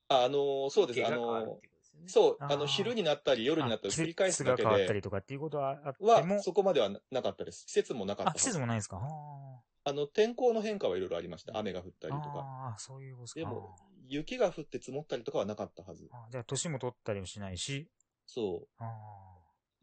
[0.07, 1.05] あ、あのーそうです。
[1.05, 1.74] あのー
[2.07, 7.65] そう、あの、昼になったり夜になったりあ繰り返すだけ季節が変わったで、りとかっていうことはあっては、も、そこまではななかったです。
[7.65, 8.33] 季節もなかったあ。
[8.33, 8.99] 季節もないんですか？
[9.01, 11.57] ああの、天候の変化はいろいろありました。
[11.57, 12.45] 雨が降ったーりとか。
[12.71, 13.75] あー、そういうことでも、
[14.07, 16.09] 雪が降って積もったりとかはなかったはず。
[16.31, 17.87] じゃあ、年も取ったりもしないし、
[18.25, 18.67] そう。
[18.83, 18.91] あ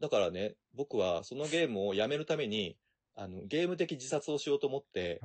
[0.01, 2.77] だからね、僕はそのゲームをやめるために、
[3.15, 5.21] あの、ゲーム的自殺をしようと思って、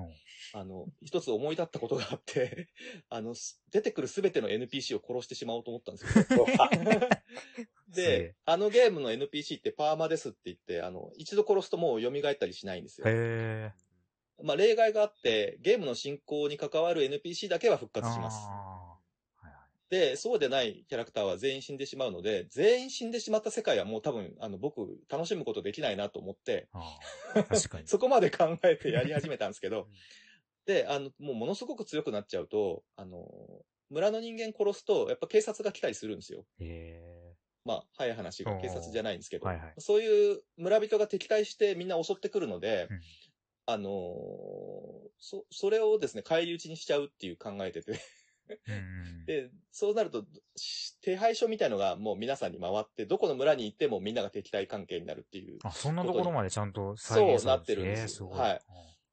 [0.52, 2.68] あの、一つ思い立ったことがあって、
[3.08, 6.46] あの、す出てくるすべての NPC を殺してしまおうと思ったんですよ。
[7.90, 13.06] すげえで、あのゲームの NPC ってパーマですって言って、あの、一度殺すともう蘇ったりしないんですよ。
[13.08, 13.88] へえ。
[14.42, 18.38] まあ、例外があって、ゲームの進行に関わる NPC だけは復活します。
[19.90, 26.68] で、そうでないキャラクターは全員死んでしまうので、全員死んでしまった世界はもう多分、あの、僕、楽しむことできないなと思って、
[27.48, 27.86] 確かに。
[27.88, 29.88] そこまで考えてやり始めたんですけど、
[30.66, 36.44] で、あの、もうものすごく強くなっちゃうと、あの、村の人間殺すと、やっぱ警察が来たりするんですよ。
[36.60, 37.34] へ
[37.64, 39.52] まあ、早い話が警察じゃないんですけど、え。
[39.52, 39.74] はいはい。
[39.78, 43.00] そういう村人が敵対してみんな襲ってくるので、うん
[43.70, 47.98] あのーそ、それをですね、返り討ちにしちゃうっていう考えてて、うん
[49.26, 50.24] で、そうなると、
[50.56, 55.58] し手配書みたいのがもう皆さんに回って、どこの村に行ってもみんなが敵対関係になるっていう。
[55.62, 58.22] あ、そんなところまでちゃんと再現そうなってるんですえーす。
[58.24, 58.60] はい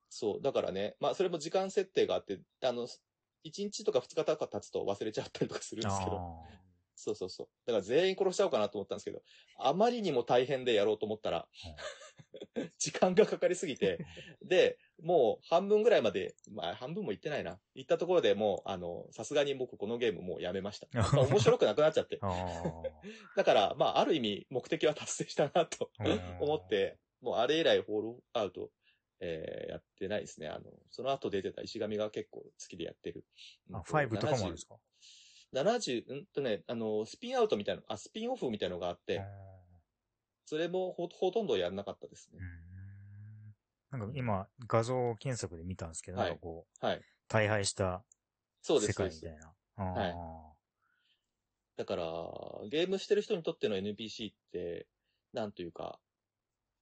[0.09, 2.97] そう、だからね、まあそれも時間設定があって、あの、1
[3.43, 6.64] 日とか2日とか経つと忘れちゃったりとかするんですけど、あ
[6.95, 7.47] そうそうそう。
[7.65, 9.21] だから全員殺しちゃおうかなと思ったんですけど、
[9.59, 11.47] あまりにも大変でやろうと思ったら、
[12.77, 13.99] 時間がかかりすぎて、
[14.41, 17.59] で、もう半分ぐらいまで、まあ半分も行ってないな。
[17.73, 20.87] 行ったところでもう、あの、さすがに僕このゲームもうやめました。
[20.93, 22.19] まあ面白くなくなっちゃって。
[23.35, 26.39] だから、まあある意味目的は達成したなとー。
[26.39, 28.71] 思って、もうあれ以来ホールアウト、
[29.19, 30.47] えーやってないですね。
[30.47, 33.25] あの、その後出てた石神が結構好きでやってる。
[33.73, 34.77] あ、5とかもあるんですか？
[35.53, 39.23] 70、うんとね、あの、スピンアウトみたいな、あ、スピンオフみたいのがあって、
[40.45, 42.39] それもほほとんどやんなかったですね
[43.91, 43.97] う。
[43.97, 47.01] んなんか今、画像検索で見たんですけど、はいなんかこう、はい。
[47.27, 48.03] 大敗した
[48.61, 48.79] 世。
[48.93, 49.83] 界みたいな。
[49.83, 50.55] はい
[51.77, 52.03] だから、
[52.69, 54.87] ゲームしてる人にとっての NPC って、
[55.33, 55.99] なんというか、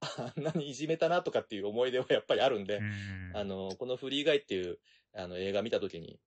[0.00, 4.78] あんなにいじめたなとかっていう思い出はやっぱりあるんで、うんあの、このフリーガイっていう、
[5.14, 6.20] あの、映画見たときに、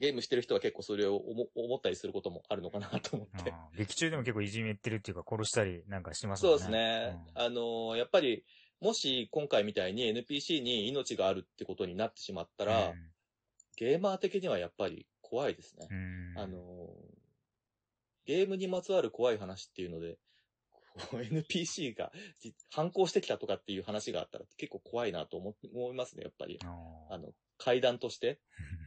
[0.00, 3.52] ゲームしてる人は結構それを思思ったりすることもあるのかなと思って。
[3.76, 6.50] 劇中でも結構いじめてるっていうか殺したりなんかしますね。
[6.50, 7.18] うんですね。
[7.36, 8.44] うんあの、やっぱり、
[8.80, 12.92] もし今回みたいに NPC に命があるってことになってしまったら、
[13.76, 15.88] ゲーマー的にはやっぱり怖いですね。
[15.90, 16.90] うんあの、
[18.26, 20.18] ゲームにまつわる怖い話っていうので、
[21.12, 26.58] NPC がじ反抗してきたとかっていう話があったら結構怖いなと思思いますね、やっぱり。
[27.10, 28.40] あの、階段として。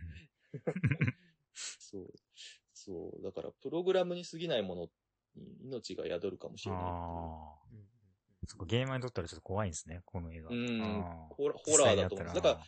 [1.54, 2.14] そう。
[2.74, 3.24] そう。
[3.24, 4.90] だから、プログラムに過ぎないもの
[5.36, 6.82] に命が宿るかもしれない。
[6.84, 7.78] あー
[8.48, 10.50] そっかゲーマーにとったらちょっと怖いんですね、この映画。
[10.50, 12.28] うんホラホラーだと思う。
[12.28, 12.64] だから、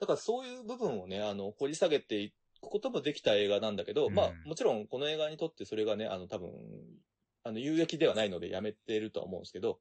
[0.00, 6.52] だからそういう部分をね、あの、掘り下げていくこともできた映画なんだけど、うんまあ、もちろんこの映画にとってそれがね、あの、多分、
[7.42, 9.80] あの、有益ではないのでやめてるとは思うんですけど、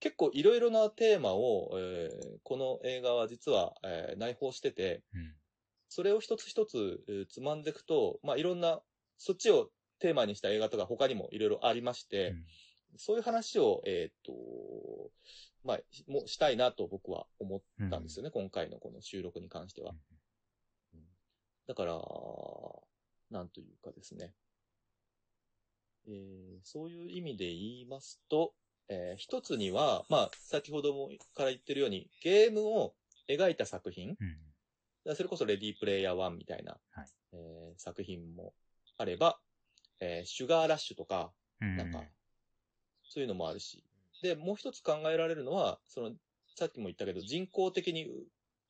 [0.00, 5.34] 結構いろいろなテーマを、えーこの映画は実は、えー内包してて、うん
[5.90, 8.80] それを一つ一つ、えーつまんでいくと、まあ、いろんな、
[9.18, 12.46] そっちをテーマにした映画とか他にもいろいろありまして、うん。
[12.96, 15.10] そういう話を、えーっと、
[15.64, 19.92] まあ、もうしたいなと僕は思ったんですよね、今回のこの収録に関しては。
[20.94, 21.00] うん。
[21.66, 22.00] だから、
[23.30, 24.32] なんというかですね。
[26.06, 28.54] えーそういう意味で言いますと、
[28.88, 32.94] えー一つには、まあ、先ほどもから言ってるように、ゲームを
[33.28, 34.49] 描いた作品、うん
[35.14, 37.06] それこそレディープレイヤー1みたいな、はい。
[37.32, 38.52] えー作品も
[38.98, 39.40] あれば、
[40.00, 41.76] えーシュガーラッシュとか、うん。
[41.76, 42.04] なんか、
[43.04, 43.84] そういうのもあるし。
[44.22, 46.12] で、もう一つ考えられるのは、その、
[46.56, 48.26] さっきも言ったけど、人工的にう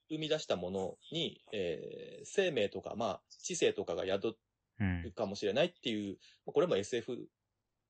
[0.08, 4.36] 生み出したものに、えー生命とか、まあ、知性とかが宿
[4.78, 5.02] うん。
[5.02, 7.28] るかもしれないっていう、まあこれも SF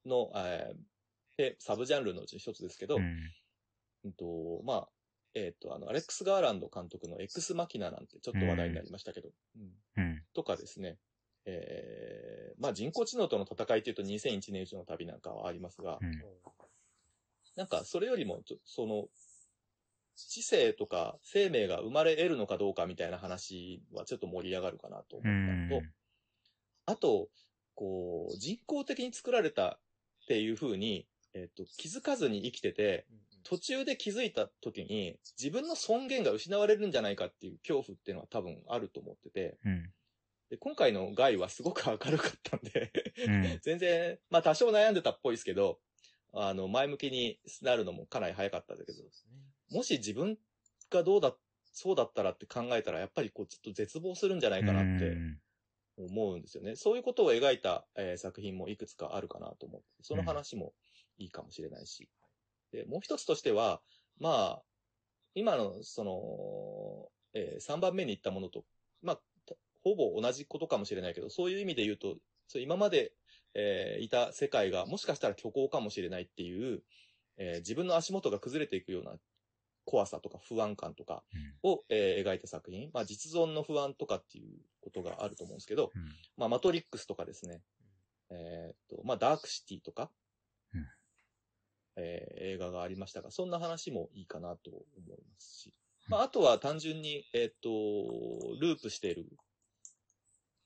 [0.07, 0.77] の、えー
[1.37, 3.31] でサブジャンルのうちの一つですけど、うん。
[4.05, 4.89] うんと、まあ、
[5.35, 9.71] えっ、と、あの、アレックス・ガーランド監督の X マキナなんてちょっと話題になりましたけど、うん。
[9.97, 10.23] うん。
[10.35, 10.99] とかですね、
[11.47, 16.23] えーまあ人工知能との戦いというと2001年宇宙の旅なんかはありますが、うん。
[17.57, 19.09] なんかそれよりもちょ、その、
[20.17, 25.87] 知性とか生命が生まれ得るのかどうかみたいな話はちょっと盛り上がるかなと思ったのと、
[26.87, 27.29] あと、
[27.75, 29.79] こう、人工的に作られた
[30.25, 33.07] っていう風に、えっ、と、気づかずに生きてて、
[33.45, 39.93] 途中で気づいた時に自分の尊厳が失われるんじゃないかっていう恐怖っていうのは多分あると思ってて、うん。
[40.51, 42.93] で今回のガイはすごく明るかったんで、
[43.25, 43.61] うん。
[43.63, 45.81] 全然、まあ多少悩んでたっぽいですけど、
[46.33, 49.03] あの、前向きになるのもかなり早かったんだけど、
[49.71, 50.39] もし自分
[50.91, 51.37] がどうだ、
[51.73, 55.41] そうだったらって考えたら、やっぱりこう、ちょっと絶望するんじゃないかなってうん。
[55.97, 56.77] 思うんですよね。
[56.77, 60.75] そういうことを描いた、えー作品もいくつかあるかなと思って、その話も
[61.19, 62.09] いいかもしれないし。
[62.73, 63.81] で、もう一つとしては、
[64.19, 64.63] まあ、
[65.35, 68.65] 今の、その、え3番目に言ったものと、
[69.03, 69.17] まあ、
[69.47, 72.17] たほぼ同じことかもしれないけど、そういう意味で言うと、
[72.49, 73.13] そう今まで、
[73.55, 76.83] えーいた世界がもしかしたら虚構かもしれないっていう、
[77.37, 79.17] えー自分の足元が崩れていくような
[79.85, 81.25] 怖さとか不安感とか
[81.63, 82.91] を、えー描いた作品。
[82.93, 86.03] まあ、実存の不安とかっていうことがあると思うんですけど、うん。
[86.37, 87.63] まあ、マトリックスとかですね、
[88.31, 90.09] えーっと、まあ、ダークシティとか、うん
[92.01, 95.75] えー映画がありましたが、そんな話もいいかなと思いますし、
[96.09, 99.27] まあ、あとは単純に、えーっと、ループしている。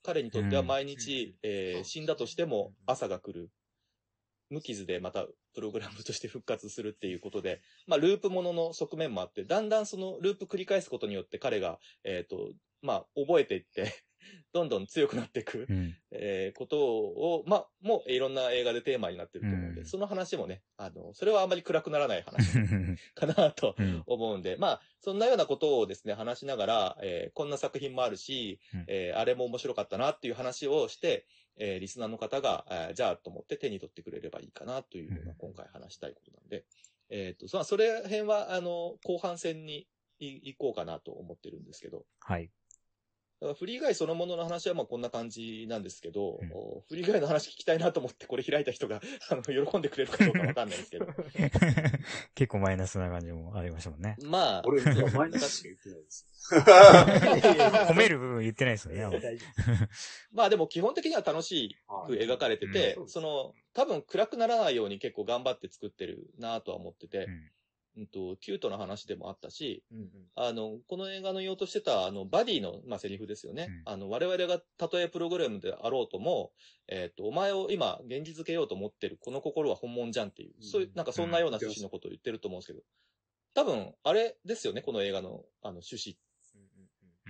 [0.02, 3.50] 彼にとっては毎日、えー死んだとしても朝が来る。
[4.50, 13.92] 無傷でまたプログラムとして復活するっていうことで、まあ、ループものの側面もあって、だんだんそのループ繰り返すことによって彼が、えっ、と、まあ、覚えていって、
[14.52, 15.96] どんどん強くなっていく、うん。
[16.10, 22.52] えーことを、まあ、もういろんな映画でテーマになってると思うんで、うんその話もね、あの、それはあんまり暗くならない話
[23.14, 24.02] かなとうん。
[24.06, 36.64] 思うんで、まあ、そんなようなことをですね、話しながら、えーこんな作品もあるし、うんえーあれも面白かったなっていう話をして、えーリスナーの方が、えーじゃあと思って手に取ってくれればいいかなというのがうん今回話したいことなんで、
[37.10, 39.86] えっ、と、そそれ辺は、あの、後半戦に
[40.18, 42.50] い行こうかなと思ってるんですけど、はい。
[43.58, 46.52] フリーガイそのものの話はまあこんな感じなんですけど、うん。
[46.52, 51.06] おフリーガイの話聞きたいなと思ってこれ開いた人が、 あの、喜んでくれるかどうかわかんないですけど、
[52.34, 54.16] 結構マイナスな感じもありましたもんね。
[54.22, 56.26] まあ、俺、マイナスしか言ってないです。
[56.50, 59.38] 褒める部分言ってないですよね。
[60.32, 61.74] まあでも基本的には楽し
[62.06, 67.50] く描かれてて、うんその、多分暗くならないように結構頑張って作ってるなとは思ってて、うん
[68.12, 69.96] と、キュートな話でもあったし、夫。
[69.96, 73.68] うんあの、この映画の言おうとしてた、あの、バディの、まあ、セリフですよね。
[73.86, 76.52] うんあの、我々がたとえプログラムであろうとも、
[76.88, 82.82] えっ、と、お前を今、現実づけようと思ってる、この心は本物じゃんっていう、うんそういう、なんかそんなような趣旨のことを言ってると思うんですけど、
[83.54, 86.16] 多分、あれですよね、この映画の、あの、趣旨、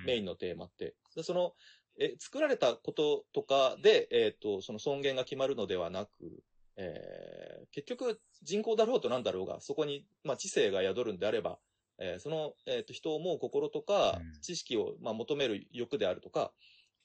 [0.05, 0.95] メインのテーマって。
[1.15, 1.55] でその、
[1.99, 6.43] え、作られたこととかで、えっ、と、その尊厳が決まるのではなく、
[6.77, 11.59] えー結局人口だろうとなんだろうが、そこに、まあ、知性が宿るんであれば、
[11.99, 16.53] えーその、えっ、と、人を思う心とかうん、知識を、まあ、求める欲であるとか、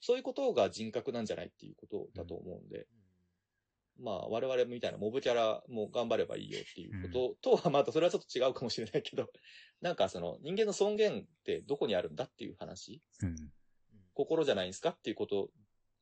[0.00, 2.86] そういうことが人格なんじゃないっていうことだと思うんで、
[4.02, 9.30] まあ、我々みたいなモブキャラも頑張ればいいよっていうこととは、またそれはちょっと違うかもしれないけど、
[9.82, 13.52] なんかその人間の尊厳ってどこにあるんだっていう話うん。
[14.14, 15.50] 心じゃないんですかっていうこと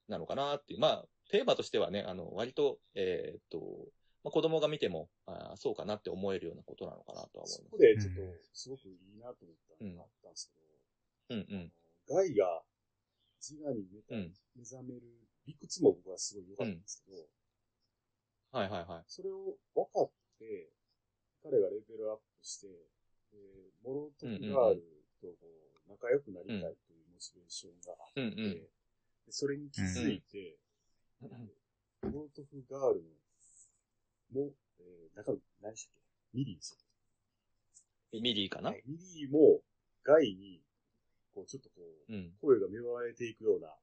[0.09, 0.81] なのかなっていう。
[0.81, 3.89] まあ、テーマとしてはね、あの、割と、えーっと、
[4.25, 7.63] まあ、子供が見ても、あーそうかなって思えるようなことなのかなとは思います。
[7.65, 8.21] そこでちょっと、
[8.53, 10.51] すごくいいなと思ったのがあったんです
[11.29, 11.73] けど、うんうん。
[12.09, 12.63] ガイが
[13.41, 15.03] 自我に目たうん目覚める
[15.47, 17.17] 理屈も僕はすごい良かったんですけど、
[18.51, 19.05] はいはいはい。
[19.07, 20.73] それを分かって、
[21.43, 22.67] 彼がレベルアップして、
[23.31, 23.39] で
[23.85, 24.83] モロトフガール
[25.21, 25.37] とこ
[25.87, 28.53] う仲良くなりたいというモチベーションがあって、うんうん
[29.27, 30.57] でそれに気づいて、
[31.21, 31.29] モ
[32.03, 33.03] ロトフガール
[34.35, 35.93] の、も、えー、中身、何でしたっ
[36.33, 36.39] け？
[36.39, 36.79] ミリーでしたっ
[38.13, 39.61] けミリーかな、はいミリーも、
[40.05, 40.63] ガイに、
[41.35, 42.33] こう、ちょっとこう、うん。
[42.41, 43.75] 声が芽生えていくような、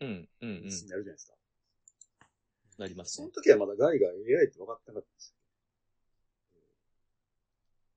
[0.00, 1.34] うんうんになるじゃないですか。
[2.78, 3.30] なりますねその。
[3.30, 4.14] 時はまだガイが AI
[4.46, 5.34] って分かってなかったんです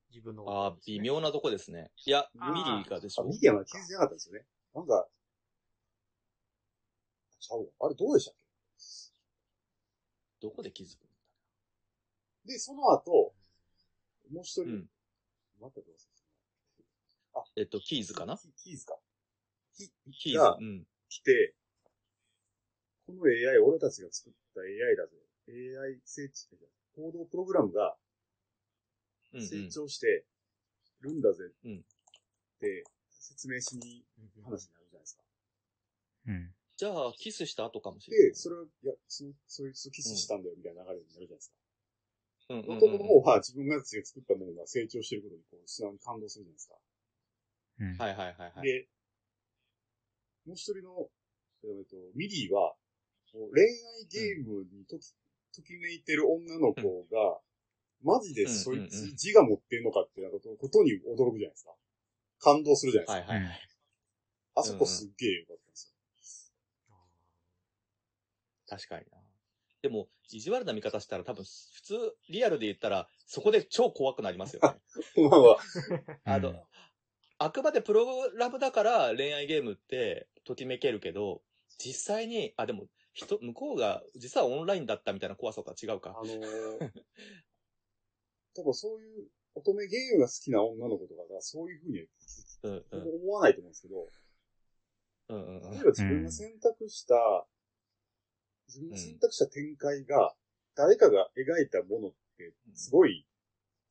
[0.10, 1.92] 自分のああ、微妙なとこですね。
[2.06, 4.46] いや、ミリーがでしょミリーは気づいてなかったんですよね。
[4.74, 5.08] なんか、
[7.40, 8.36] ちゃうわあれどうでしたっ
[10.42, 11.08] どこで気づくん
[12.46, 13.34] けで、その後、
[14.32, 14.86] もう一人、うん
[15.60, 16.08] またどうす
[17.34, 18.38] だえっと、キーズかな？
[18.38, 18.96] キキーズか。
[19.76, 20.38] キキーズ。
[20.38, 20.86] がうん。
[21.10, 21.56] 来て、
[23.08, 25.18] この AI 俺たちが作った AI だぜ。
[25.50, 26.58] AI 成長、
[26.96, 27.96] 行動プログラムが
[29.34, 30.26] うんうん成長して
[31.02, 31.82] るんだぜうんっ
[32.60, 34.04] て説明しに
[34.44, 35.24] 話になるじゃないですか。
[36.28, 36.54] うん。
[36.78, 38.36] じゃあ、キスした後かもしれないで、。
[38.36, 41.58] それを、いや、そそいつとキスしたんだよみたいな流れになるじゃないですか。
[42.50, 46.76] うんうんうんもともともう、まあ自分が作ったものが成長してることにこう、素直に感動するじゃないですか。
[47.80, 47.98] うん。
[47.98, 48.68] はいはいはいはい。
[48.68, 48.88] で、
[50.46, 51.10] もう一人の、
[51.66, 52.76] えっと、ミリーは、
[53.34, 55.12] 恋愛ゲームにとき、
[55.52, 57.42] ときめいてる女の子が、
[58.04, 61.74] マジでそいつ自我持ってんのかっていうことことに驚くじゃないですか。
[62.40, 63.34] 感動するじゃないですか。
[63.34, 63.70] はいはいはい。
[64.56, 65.94] あそこすっげえ良かったんです
[68.68, 69.18] 確かにな。
[69.82, 75.24] でも、意地悪な見方したら多分、普通、リアルで言ったら、そこで超怖くなりますよね。
[75.24, 75.30] よ。
[75.30, 75.58] まあまあ、
[76.34, 76.68] あの、
[77.38, 81.44] あくまでプログラムだから恋愛ゲームってときめけるけど、
[81.78, 86.12] 実際に、あ、でも、人、向こうが実はオンラインだったみたいな怖さとは違うか。
[86.12, 86.92] あのー、
[88.56, 92.08] 多分そういう乙女ゲームが好きな女の子とかがそういうふうに
[92.64, 93.24] うんうん。
[93.24, 94.08] 思わないと思うんですけど、
[95.30, 97.48] うんうんうん例えば自分が選択した、
[98.68, 100.36] 選択した展開が、
[100.76, 103.26] 誰かが描いたものって、すごい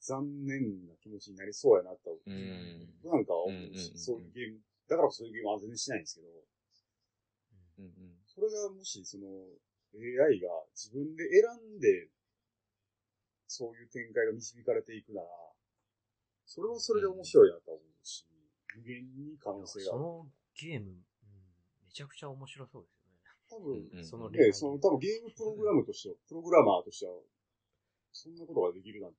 [0.00, 2.88] 残念な気持ちになりそうやなと、うん。
[3.04, 6.28] なんか思うし、そういうゲーム、だからそういうゲームは全然しないんですけど、
[7.78, 7.92] うんうん。
[8.26, 9.26] それがもしその
[9.96, 12.08] AI が自分で選んで、
[13.48, 15.28] そういう展開が導かれていくなら、
[16.44, 18.26] それはそれで面白いなと思うし、
[18.76, 19.98] 無限に可能性がある。
[19.98, 20.96] そのゲーム、うん、
[21.86, 22.95] めちゃくちゃ面白そうです。
[23.48, 27.12] 多分、うんそのね、その多分ゲームプログラムとしては、プログラマーとしては、
[28.12, 29.16] そんなことができるなんて、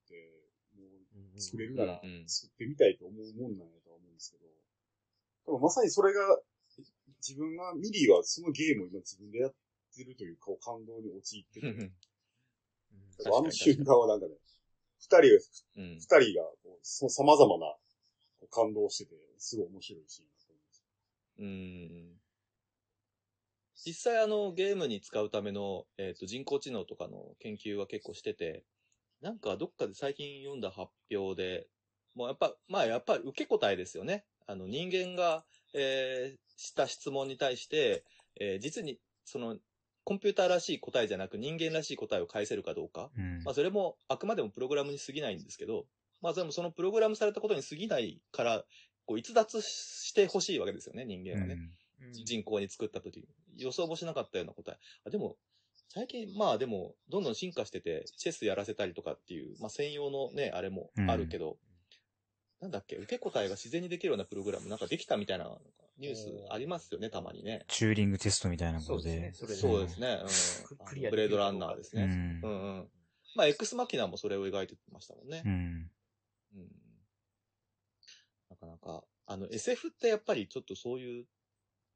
[0.75, 0.85] も
[1.35, 4.45] う作れるなら作ってみたいと思うもんなんやとは思うんですけど、
[5.45, 6.21] 多分まさにそれが、
[7.25, 9.53] 自分が、ミリーはそのゲームを今自分でやっ
[9.95, 11.81] てるというか、感動に陥ってて、うん。
[11.81, 11.91] うん
[13.17, 13.37] 確かに。
[13.37, 14.35] あの瞬間はなんかね、
[14.99, 15.27] 二人が、
[15.77, 15.95] うん。
[15.95, 17.73] 二人がこう、そ様々な
[18.39, 20.83] こう感動をしてて、すごい面白いシーンだと思います。
[21.39, 22.26] うん
[23.85, 28.63] 実際あのゲームに使うための、えっ、と人工知能とかの研究は結構してて、
[29.21, 31.67] なんかどっかで最近読んだ発表で、
[32.15, 34.25] もうやっぱ、まあやっぱり受け答えですよね。
[34.47, 38.03] あの人間が、えーした質問に対して、
[38.39, 39.57] えー実にその
[40.03, 43.11] コンピューターらしい答えじゃなく人間らしい答えを返せるかどうか。
[43.17, 45.85] うんまあそれもあくまでもプログラムに過ぎないんですけど、
[46.21, 48.63] まあでもそのプログラムされたことに過ぎないから、
[49.05, 51.53] こう逸脱してほしいわけですよね、人間はね。
[51.53, 51.71] うん
[52.13, 53.27] 人工に作った時に。
[53.57, 54.77] 予想もしなかったような答え。
[55.05, 55.37] あでも、
[55.89, 61.57] 最近、まあでも、どんどん進化してて、チェスやらせたりとかっていう、まあ専用のね、あれもあるけど、
[62.61, 65.57] なんだっけ、受け答えが自然にできるようなプログラムなんかできたみたいな
[65.99, 67.65] ニュースありますよね、たまにね。
[67.67, 69.03] チューリングテストみたいなことで。
[69.03, 70.19] そうですねそれでそうですね。
[70.21, 70.63] うん。
[70.65, 72.03] ククリアブレードランナーですね。
[72.03, 72.89] うんうんうん。
[73.35, 75.49] まあ、X マキナもそれを描いてましたもんねう。
[75.49, 75.91] ん。
[76.55, 76.69] うん。
[78.49, 81.25] なかなか、あの、SF ってやっぱりちょっとそういう、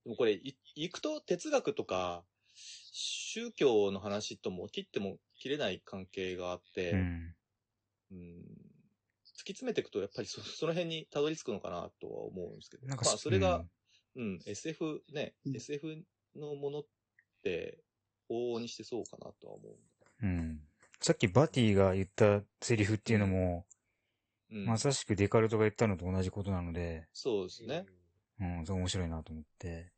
[0.03, 2.23] でもこれ、い行くと哲学とか、
[2.55, 7.31] 宗教の話とも切っても切れない関係があって、ううん、ん。
[9.41, 13.65] 突き詰めていくとやっぱりそその辺にたどり着くのかなとは思うんですけど、まあそれが
[14.15, 16.03] うん、うん、SF ね、うん SF
[16.35, 16.85] のものっ
[17.43, 17.79] て
[18.29, 19.69] 往々にしてそうかなとは思
[20.21, 20.61] うん。
[20.99, 23.65] さっきバティが言ったセリフっていうのも、
[24.51, 24.55] う。
[24.55, 27.85] うん、まさしくデカルトが言ったのと同じことなので、そうですね。
[28.41, 29.91] うん、それ面白いなと思って。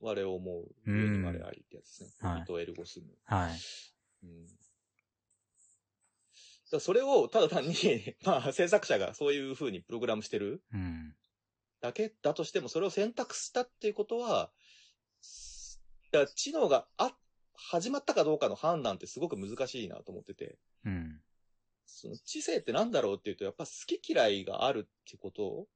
[0.00, 2.28] 我を思う、上に我ありってやつですね。
[2.28, 3.06] はいエルゴスム。
[3.24, 3.58] はい。
[4.24, 4.46] うん
[6.70, 7.74] だそれをただ単に、
[8.24, 11.14] まあ制作者がそういう風にプログラムしてるうん。
[11.80, 14.50] だけだとしても、それを選択したっていうことは、
[16.10, 17.16] だ知能があ、
[17.54, 21.22] 始まったかどうかの判断ってすごく難しいなと思ってて、うん。
[21.84, 25.68] その知性ってなんだろうっていうと、やっぱ好き嫌いがあるってこと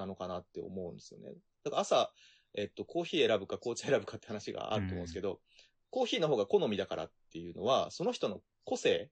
[0.00, 1.32] なのかなって思うんですよね。
[1.64, 2.10] だから朝、
[2.54, 5.40] えっと、コーヒー選ぶか紅茶選ぶかって話があると思うんですけど、
[5.90, 9.10] コーヒーの方が好みだからっていうのは、その人の個性、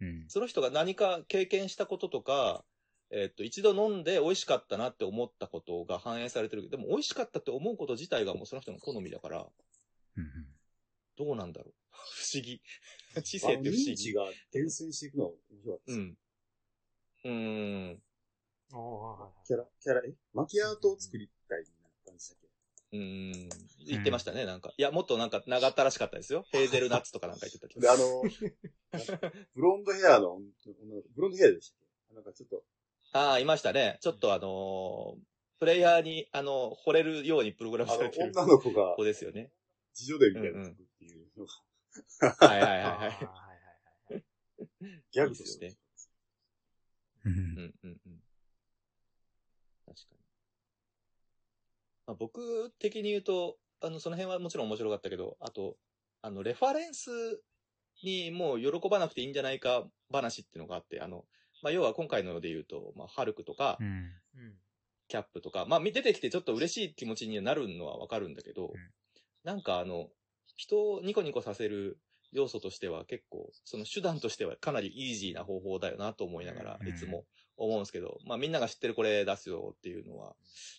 [0.00, 0.24] うん。
[0.28, 2.64] その人が何か経験したこととか、
[3.10, 9.46] えっと、一度飲んで美味しかったなって思ったことが反映されてるけど、でも美味しかったって思うこと自体がもうその人の好みだから、
[10.16, 10.46] うん。
[11.16, 11.74] どうなんだろう。
[11.90, 12.62] 不思議。
[13.24, 13.92] 知性って不思議。
[13.92, 15.98] 認知が伝染していくのは面白かったです。
[15.98, 16.18] うん。
[17.24, 18.02] うーん。
[18.68, 20.14] キャラ、キャラ、え？
[20.34, 22.38] マキアートを作りたいみたいな感じだっ
[22.90, 22.96] け？
[22.98, 23.48] うーん。
[23.86, 24.74] 言ってましたね、なんか。
[24.76, 26.46] いや、もっとなんか長ったらしかったですよ。
[26.52, 27.80] ヘーゼルナッツとかなんか言ってたけど。
[27.80, 28.22] で、あの、
[29.54, 30.40] ブロンドヘアの、
[31.14, 32.14] ブロンドヘアでしたっけ？
[32.14, 32.62] なんかちょっと、
[33.12, 33.98] ああ、いましたね。
[34.02, 35.20] ちょっとあのー
[35.60, 39.50] プレイヤーに、あの、惚れるようにプログラムされてる女の子が子ですよね。
[39.98, 42.98] 自助伝みたいなっていうのが、はいはいはいあはい。
[42.98, 44.24] あはいはいはい。
[45.10, 45.76] ギャグで
[47.24, 48.22] うんうんうんうん。
[49.84, 50.18] 確かに。
[52.08, 55.76] まあ、僕的に言うと、あの、その辺はもちろん面白かったけど、あと、
[56.22, 57.10] あの、レファレンス
[58.02, 61.26] にもう喜ばなくていいんじゃないか話っていうのがあって、あの、
[61.62, 63.86] まあ、要は今回ので言うと、まあ、ハルクとかう、ん。
[63.86, 64.54] うん。
[65.08, 68.72] キャップとか、まあ、出てきてちょっと嬉しい気持ちになるのはわかるんだけど、
[69.44, 70.08] なんかあの、
[70.56, 71.98] 人をニコニコさせる
[72.32, 77.24] 要素としては結構、その手段としてはかなりイージーな方法だよなと思いながらう、んいつも
[77.58, 80.34] 思うんですけど、まあみんなが知ってるこれ出すよっていうのは、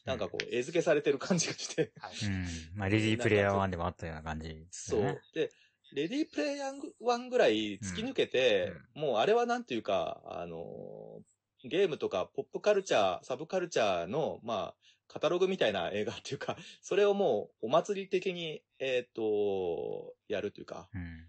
[0.06, 2.12] なんかこう、絵付けされてる感じがして、はい。
[2.26, 2.46] うん。
[2.76, 5.22] まあ、レディープレイヤー1でもあったような感じですそう。
[5.34, 5.52] で、
[5.94, 11.22] レディープレイヤー1ぐらい突き抜けて、もうあれはなんていうか、あの、
[11.64, 14.76] ゲームとかポップカルチャー、サブカルチャーの、まあ、
[15.08, 21.26] カタログみたいな映画っていうか、 それをもうお祭り的に、えっ、と、やるというか、うん。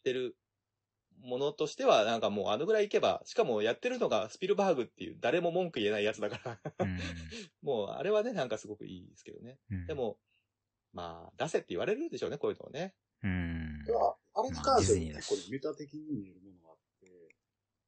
[0.00, 0.36] ってる
[1.22, 6.98] ものとしては、なんかもうあのぐらいいけば、しかもやってるのがスピルバーグっていう誰も文句言えないやつだから、うん。
[7.62, 9.58] もうあれはね、なんかすごくいいですけどね。
[9.70, 10.18] うんで、も、
[10.92, 12.94] まあ、出せって言われるでしょうね、こういうのをね。
[13.22, 13.84] うん。
[13.86, 13.96] いや
[14.34, 17.34] あれに関してはまあディズニーだし結構ねメタ的に見えるものがあって、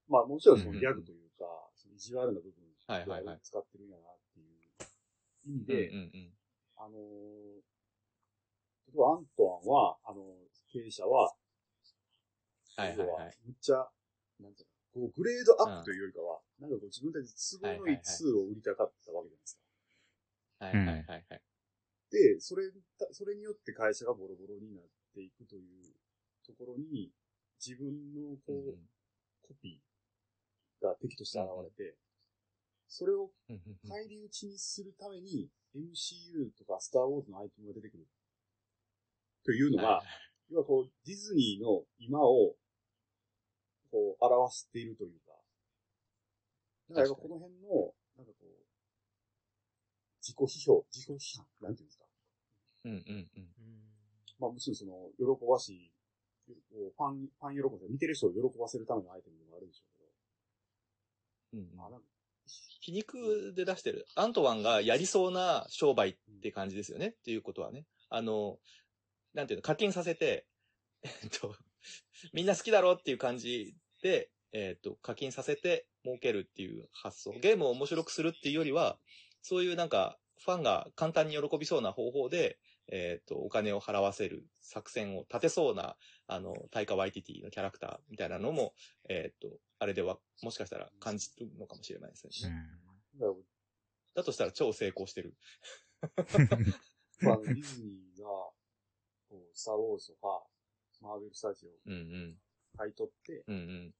[0.08, 1.44] まあもちろんそのギャグというか、
[1.76, 2.52] その意地悪な部分
[2.86, 4.60] はいはいはいを使ってるんやなっていう意味
[5.46, 6.34] うんで、うん
[6.76, 7.70] あのー
[8.90, 10.20] 例えばアントワンは、あの
[10.72, 11.32] 経営者は、
[12.80, 13.38] はいはいはい。
[13.44, 13.84] むっちゃ、
[14.40, 14.66] なんてい
[14.96, 17.28] うの、こうグレードアップというよりかは、なんかこう自分たち
[17.58, 19.58] 都合のいい2を売りたかったわけじゃないです
[20.58, 20.64] か。
[20.66, 21.42] はいはいはいはい。
[22.10, 22.64] で、それ、
[23.12, 25.94] それによって会社がボロボロになっていくという
[26.44, 27.12] ところに、
[27.64, 28.78] 自分のこう、
[29.42, 31.96] コピーが敵として現れて、
[32.88, 38.06] それをうんうんうん返り討ちにするために MCU とかスターウォーズのアイテムが出てくる。
[39.44, 40.02] というのが、
[40.50, 42.56] 要はこう、ディズニーの今を、
[43.90, 45.32] こう、表しているというか、
[46.90, 48.46] だからこの辺の、なんかこう、
[50.20, 52.04] 自己批評、自己批判、なんていうんですか。
[52.84, 53.48] うんうんうん。
[54.38, 55.92] まあもちろんその、喜ばしい、
[56.48, 56.54] こ
[56.88, 59.84] うファン、ファン喜ばせ、見てる人を喜ばせるためのアイテムでもあるでしょ
[61.52, 62.06] ううんうんけど、まあなんか、
[62.80, 64.06] 皮肉で出してる。
[64.14, 67.08] アントワンがやりそうな商売って感じですよね。
[67.08, 67.86] っていうことはね。
[68.08, 68.58] あの、
[69.34, 70.46] なんていうの、課金させて、
[71.02, 71.54] えっと、
[72.32, 73.79] みんな好きだろうっていう感じで、
[74.52, 77.32] えっと、課金させて儲けるっていう発想。
[77.40, 78.98] ゲームを面白くするっていうよりは、
[79.42, 85.96] そういうなんか、ファンが簡単に喜びそうな方法で、えっと、お金を払わせる作戦を立てそうな、
[86.26, 88.74] あの、タイカ・ワイティティのキャラクターみたいなのも、
[89.08, 89.48] えっと、
[89.78, 92.32] あれでは、もしかしたら感じるのかもしれないですね。
[94.14, 95.36] だとしたら超成功してる。
[97.20, 98.54] まあ、ディズニーが、こ
[99.32, 100.42] う、スターウォーズとか、
[101.00, 102.38] マーベルスタジオうんうん。
[102.76, 103.94] 買い取って、うんうん。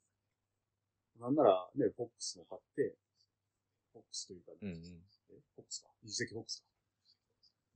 [1.20, 2.96] なんならね、フォックスも買って、
[3.92, 4.76] フォックスというか、うんうん。
[5.30, 5.88] えフォックスか。
[6.02, 6.66] 二次的フォックスか。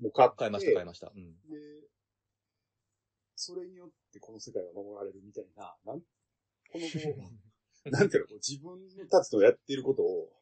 [0.01, 1.13] もう買って、買いました、買いました。
[1.15, 1.35] うん。
[1.51, 1.59] で、
[3.37, 7.31] それによってこの世界が守られるみたいな、なん、このこ
[7.85, 10.33] う、 なんていうの、自分たちのやっていることを、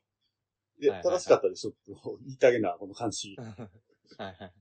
[0.79, 1.79] いや、はいはいはい正しかったでしょって
[2.25, 3.37] 言いたげな、この感じ。
[4.19, 4.55] はいはい。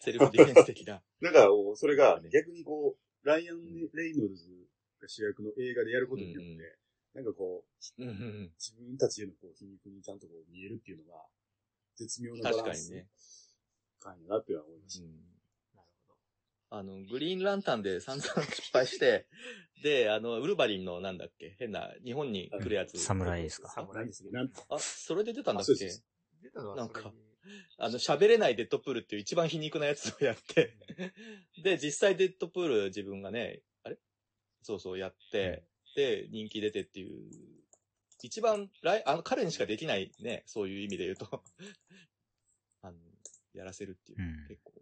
[0.00, 1.02] セルフディフェンス的な。
[1.20, 4.68] だかそれがね逆にこう、ライアン・レイノルズ
[5.04, 6.66] が主役の映画でやることによって、うんうん
[7.14, 11.22] なんかこう、うんうん自分たちへのこう皮肉にちゃんとこう見えるっていうのが、
[11.94, 12.40] 絶妙うん。
[12.40, 13.08] なバランス確かにね。
[14.00, 15.04] 感やなっては思いました。
[15.04, 15.10] うん
[15.76, 16.76] なるほど。
[16.76, 19.28] あの、グリーンランタンで散々失敗して、
[19.84, 21.54] で、あの、ウルヴァリンのなんだっけ？
[21.60, 22.98] 変な、日本に来るやつ。
[22.98, 23.70] 侍ですか？
[23.70, 24.30] 侍ですね。
[24.32, 25.70] なんあ、それで出たんだっけ？
[25.72, 26.04] あそうです
[26.42, 27.14] 出たのはなんか
[27.76, 30.76] あの、喋れないデッドプールっていう一番皮肉なやつをやって、
[31.62, 33.62] で、実際デッドプール自分がね、
[34.64, 35.62] そうそうやって、
[35.94, 37.30] で、人気出てっていう、
[38.22, 41.44] 一番、来、あの、彼にしかできないね、そういう意味で言うと、
[42.82, 42.98] あの、
[43.52, 44.72] やらせるっていう、うん結構、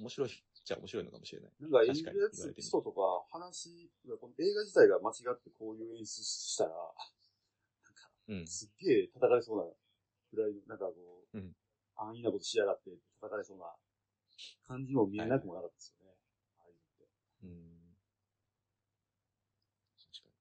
[0.00, 0.32] 面白いっ
[0.64, 1.52] ちゃ面白いのかもしれない。
[1.60, 8.46] なんか演確かにるやつ、人とか話、この映画自体が間違ってこういう演出したら、なんか、うん。
[8.46, 9.64] すっげえ叩かれそうな
[10.32, 11.54] ぐらいの、なんかこう、うん
[11.94, 13.66] 安易なことしやがって叩かれそうな
[14.66, 16.16] 感じも見えなくもなかったですよね。
[16.58, 17.06] ああいうのって。
[17.44, 17.96] うん。
[19.98, 20.34] 確かに。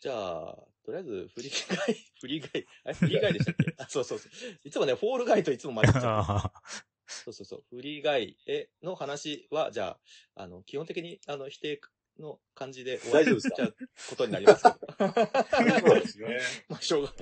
[0.00, 3.74] じゃあ、とりあえず、フリーガイ、フリーガイ、あれフリーガイでしたっけ？
[3.78, 4.30] あ、そうそうそう。
[4.64, 6.04] いつもね、フォールガイといつも混じっちゃう。
[6.04, 6.52] あ
[7.06, 7.64] そうそうそう。
[7.70, 9.98] フリーガイへの話は、じゃ
[10.36, 11.80] あ、あの、基本的に、あの、否定
[12.20, 13.56] の感じで終わ大丈夫ですか？
[13.56, 13.72] じゃあ、
[14.10, 15.78] ことになりますけど。
[15.80, 16.40] そうですね。
[16.68, 17.12] まあ、しょうが、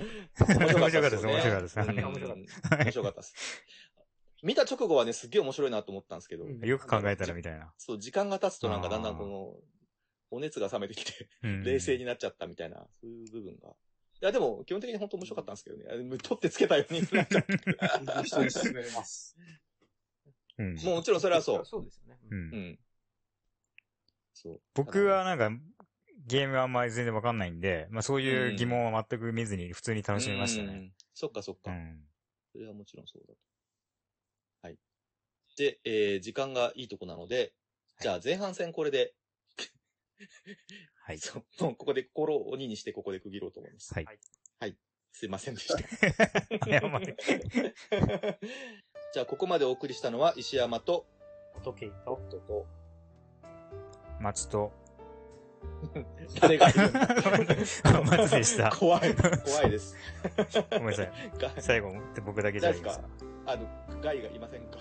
[0.47, 3.35] 面白かったです面白かったですうん面白かっ面白かったです。
[4.43, 7.73] 見た直後はね、すっげえ面白いなと思ったんですけど、うんよく考えたらみたいな。
[7.77, 9.55] そう、時間が経つとなんかだんだんこの、
[10.31, 13.69] お熱が冷めてきて、うん冷静になっちゃったみたいな、そういう部分が。
[13.69, 13.73] い
[14.21, 16.17] や、でも、基本的に本当面白かったんですけどね。
[16.17, 17.45] 取ってつけたようになっちゃっ
[18.05, 18.23] た。
[18.23, 19.37] 人に勧めます。
[20.57, 21.65] うんもちろんそれはそう。
[21.65, 22.17] そうですよね。
[22.31, 22.79] ううんうん。
[24.33, 24.61] そう。
[24.73, 25.51] 僕はなんか、
[26.25, 30.69] ゲームはあんまり全然わかんないんで、まあそういう疑問は全く見ずに普通に楽しみましたね。
[30.69, 30.93] うん。
[31.13, 31.71] そっかそっか。
[31.71, 32.01] うん。
[32.51, 33.39] それはもちろんそうだと。
[34.63, 34.77] はい。
[35.57, 37.53] で、えー、時間がいいとこなので、
[38.01, 39.13] じゃあ前半戦これで、
[41.03, 41.19] はい。
[41.19, 43.93] そう もうここで心を鬼にしてここで区切ろうと思います。
[43.93, 44.07] はい。
[45.13, 45.77] すいませんでした。
[46.69, 47.17] 謝れ
[49.13, 51.07] じゃあここまでお送りしたのは石山と、
[51.63, 52.67] 時計と、とと、
[54.19, 54.71] 松と、
[56.39, 57.07] 誰がいるんだ
[58.05, 58.69] 松でした。
[58.69, 59.95] 怖い、怖いです。
[60.69, 61.11] ごめんなさい。
[61.39, 61.93] が最後、
[62.23, 63.09] 僕だけじゃいいですか？
[63.47, 64.77] あの、ガイがいませんか？